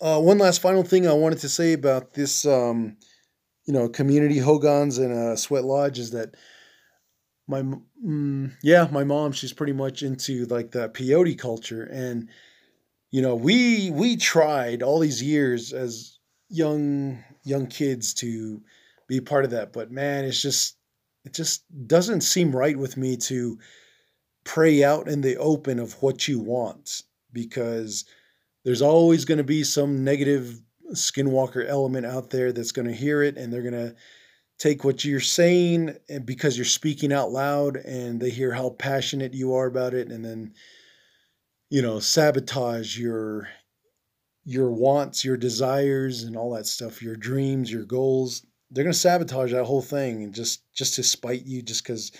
uh, 0.00 0.20
one 0.20 0.38
last 0.38 0.60
final 0.60 0.82
thing 0.82 1.06
I 1.06 1.12
wanted 1.12 1.38
to 1.40 1.48
say 1.48 1.72
about 1.72 2.14
this, 2.14 2.46
um, 2.46 2.96
you 3.66 3.72
know, 3.72 3.88
community 3.88 4.38
Hogans 4.38 4.98
and 4.98 5.12
uh, 5.12 5.36
Sweat 5.36 5.64
Lodge 5.64 5.98
is 5.98 6.10
that 6.10 6.34
my 7.46 7.62
mm, 8.04 8.52
yeah 8.62 8.88
my 8.90 9.04
mom 9.04 9.32
she's 9.32 9.52
pretty 9.52 9.72
much 9.72 10.02
into 10.02 10.46
like 10.46 10.70
the 10.70 10.88
peyote 10.88 11.38
culture. 11.38 11.84
And 11.84 12.28
you 13.10 13.22
know 13.22 13.34
we 13.34 13.90
we 13.90 14.16
tried 14.16 14.82
all 14.82 14.98
these 14.98 15.22
years 15.22 15.72
as 15.72 16.18
young 16.48 17.22
young 17.44 17.66
kids 17.66 18.14
to 18.14 18.62
be 19.08 19.20
part 19.20 19.44
of 19.44 19.50
that. 19.50 19.72
But 19.72 19.90
man 19.90 20.24
it's 20.24 20.40
just 20.40 20.76
it 21.24 21.34
just 21.34 21.64
doesn't 21.86 22.22
seem 22.22 22.54
right 22.54 22.78
with 22.78 22.96
me 22.96 23.16
to 23.16 23.58
pray 24.44 24.82
out 24.82 25.08
in 25.08 25.20
the 25.20 25.36
open 25.36 25.78
of 25.78 25.94
what 26.02 26.28
you 26.28 26.38
want 26.38 27.02
because 27.34 28.06
there's 28.64 28.82
always 28.82 29.26
going 29.26 29.38
to 29.38 29.44
be 29.44 29.62
some 29.62 30.04
negative 30.04 30.60
skinwalker 30.94 31.68
element 31.68 32.06
out 32.06 32.30
there 32.30 32.52
that's 32.52 32.72
going 32.72 32.88
to 32.88 32.94
hear 32.94 33.22
it 33.22 33.36
and 33.36 33.52
they're 33.52 33.62
going 33.62 33.74
to 33.74 33.94
take 34.58 34.84
what 34.84 35.04
you're 35.04 35.20
saying 35.20 35.96
and 36.08 36.24
because 36.24 36.56
you're 36.56 36.64
speaking 36.64 37.12
out 37.12 37.30
loud 37.30 37.76
and 37.76 38.20
they 38.20 38.30
hear 38.30 38.52
how 38.52 38.70
passionate 38.70 39.34
you 39.34 39.54
are 39.54 39.66
about 39.66 39.94
it 39.94 40.08
and 40.08 40.24
then 40.24 40.54
you 41.70 41.82
know 41.82 41.98
sabotage 41.98 42.98
your 42.98 43.48
your 44.44 44.70
wants 44.70 45.24
your 45.24 45.36
desires 45.36 46.22
and 46.22 46.36
all 46.36 46.52
that 46.52 46.66
stuff 46.66 47.02
your 47.02 47.16
dreams 47.16 47.72
your 47.72 47.84
goals. 47.84 48.46
They're 48.70 48.84
going 48.84 48.92
to 48.92 48.98
sabotage 48.98 49.52
that 49.52 49.64
whole 49.64 49.82
thing 49.82 50.22
and 50.22 50.34
just 50.34 50.62
just 50.72 50.94
to 50.94 51.02
spite 51.02 51.44
you 51.44 51.62
just 51.62 51.82
because 51.82 52.12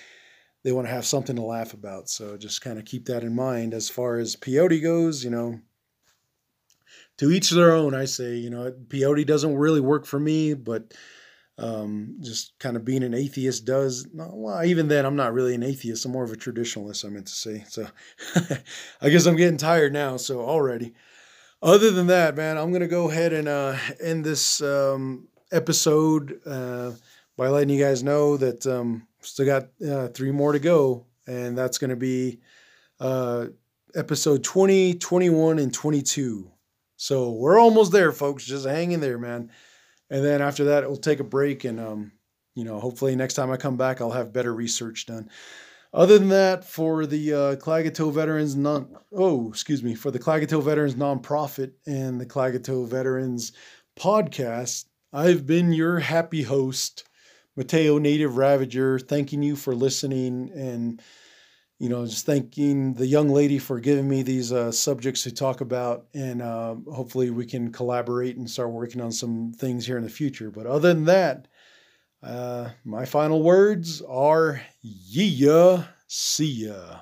they 0.64 0.72
want 0.72 0.88
to 0.88 0.92
have 0.92 1.06
something 1.06 1.36
to 1.36 1.42
laugh 1.42 1.74
about. 1.74 2.08
So 2.08 2.36
just 2.36 2.62
kind 2.62 2.78
of 2.78 2.84
keep 2.84 3.06
that 3.06 3.22
in 3.22 3.34
mind 3.34 3.74
as 3.74 3.88
far 3.88 4.16
as 4.16 4.34
peyote 4.34 4.82
goes. 4.82 5.22
You 5.22 5.30
know, 5.30 5.60
to 7.18 7.30
each 7.30 7.50
their 7.50 7.72
own. 7.72 7.94
I 7.94 8.06
say, 8.06 8.36
you 8.36 8.50
know, 8.50 8.72
peyote 8.88 9.26
doesn't 9.26 9.56
really 9.56 9.80
work 9.80 10.06
for 10.06 10.18
me, 10.18 10.54
but 10.54 10.94
um, 11.58 12.16
just 12.20 12.58
kind 12.58 12.76
of 12.76 12.84
being 12.84 13.02
an 13.02 13.14
atheist 13.14 13.64
does. 13.64 14.08
Well, 14.12 14.64
even 14.64 14.88
then, 14.88 15.04
I'm 15.06 15.16
not 15.16 15.34
really 15.34 15.54
an 15.54 15.62
atheist. 15.62 16.04
I'm 16.04 16.12
more 16.12 16.24
of 16.24 16.32
a 16.32 16.36
traditionalist. 16.36 17.04
I 17.04 17.08
meant 17.10 17.26
to 17.26 17.32
say. 17.32 17.64
So 17.68 17.86
I 19.00 19.10
guess 19.10 19.26
I'm 19.26 19.36
getting 19.36 19.58
tired 19.58 19.92
now. 19.92 20.16
So 20.16 20.40
already. 20.40 20.94
Other 21.62 21.90
than 21.90 22.08
that, 22.08 22.36
man, 22.36 22.58
I'm 22.58 22.72
gonna 22.72 22.88
go 22.88 23.10
ahead 23.10 23.32
and 23.32 23.48
uh, 23.48 23.76
end 24.02 24.24
this 24.24 24.60
um, 24.60 25.28
episode 25.50 26.40
uh, 26.44 26.92
by 27.36 27.48
letting 27.48 27.70
you 27.70 27.82
guys 27.82 28.02
know 28.02 28.36
that 28.36 28.66
um, 28.66 29.06
still 29.24 29.46
got 29.46 29.68
uh, 29.86 30.08
three 30.08 30.30
more 30.30 30.52
to 30.52 30.58
go, 30.58 31.06
and 31.26 31.56
that's 31.56 31.78
gonna 31.78 31.96
be 31.96 32.40
uh, 33.00 33.46
episode 33.94 34.44
20, 34.44 34.94
21, 34.94 35.58
and 35.58 35.72
22. 35.72 36.50
So 36.96 37.32
we're 37.32 37.58
almost 37.58 37.92
there, 37.92 38.12
folks. 38.12 38.44
Just 38.44 38.66
hang 38.66 38.92
in 38.92 39.00
there, 39.00 39.18
man. 39.18 39.50
And 40.10 40.24
then 40.24 40.42
after 40.42 40.64
that, 40.64 40.86
we'll 40.86 40.96
take 40.96 41.20
a 41.20 41.24
break, 41.24 41.64
and 41.64 41.80
um, 41.80 42.12
you 42.54 42.64
know, 42.64 42.78
hopefully 42.78 43.16
next 43.16 43.34
time 43.34 43.50
I 43.50 43.56
come 43.56 43.76
back, 43.76 44.00
I'll 44.00 44.10
have 44.10 44.32
better 44.32 44.54
research 44.54 45.06
done. 45.06 45.28
Other 45.92 46.18
than 46.18 46.28
that, 46.30 46.64
for 46.64 47.06
the 47.06 47.32
uh, 47.32 48.10
Veterans 48.10 48.56
non 48.56 48.96
oh 49.12 49.48
excuse 49.48 49.82
me 49.82 49.94
for 49.94 50.10
the 50.10 50.18
Klagetoh 50.18 50.62
Veterans 50.62 50.96
nonprofit 50.96 51.72
and 51.86 52.20
the 52.20 52.26
Klagetoh 52.26 52.88
Veterans 52.88 53.52
podcast, 53.96 54.86
I've 55.12 55.46
been 55.46 55.72
your 55.72 56.00
happy 56.00 56.42
host, 56.42 57.04
Mateo 57.56 57.98
Native 57.98 58.36
Ravager. 58.36 58.98
Thanking 58.98 59.42
you 59.42 59.56
for 59.56 59.74
listening 59.74 60.50
and 60.54 61.00
you 61.78 61.88
know, 61.88 62.06
just 62.06 62.24
thanking 62.24 62.94
the 62.94 63.06
young 63.06 63.28
lady 63.28 63.58
for 63.58 63.80
giving 63.80 64.08
me 64.08 64.22
these 64.22 64.52
uh, 64.52 64.70
subjects 64.70 65.24
to 65.24 65.34
talk 65.34 65.60
about, 65.60 66.06
and 66.14 66.40
uh, 66.40 66.76
hopefully 66.90 67.30
we 67.30 67.44
can 67.44 67.72
collaborate 67.72 68.36
and 68.36 68.48
start 68.48 68.70
working 68.70 69.00
on 69.00 69.10
some 69.10 69.52
things 69.52 69.84
here 69.84 69.96
in 69.96 70.04
the 70.04 70.08
future. 70.08 70.50
But 70.50 70.66
other 70.66 70.94
than 70.94 71.04
that, 71.06 71.48
uh, 72.22 72.70
my 72.84 73.04
final 73.04 73.42
words 73.42 74.00
are, 74.02 74.62
yeah, 74.80 75.84
see 76.06 76.66
ya. 76.66 77.00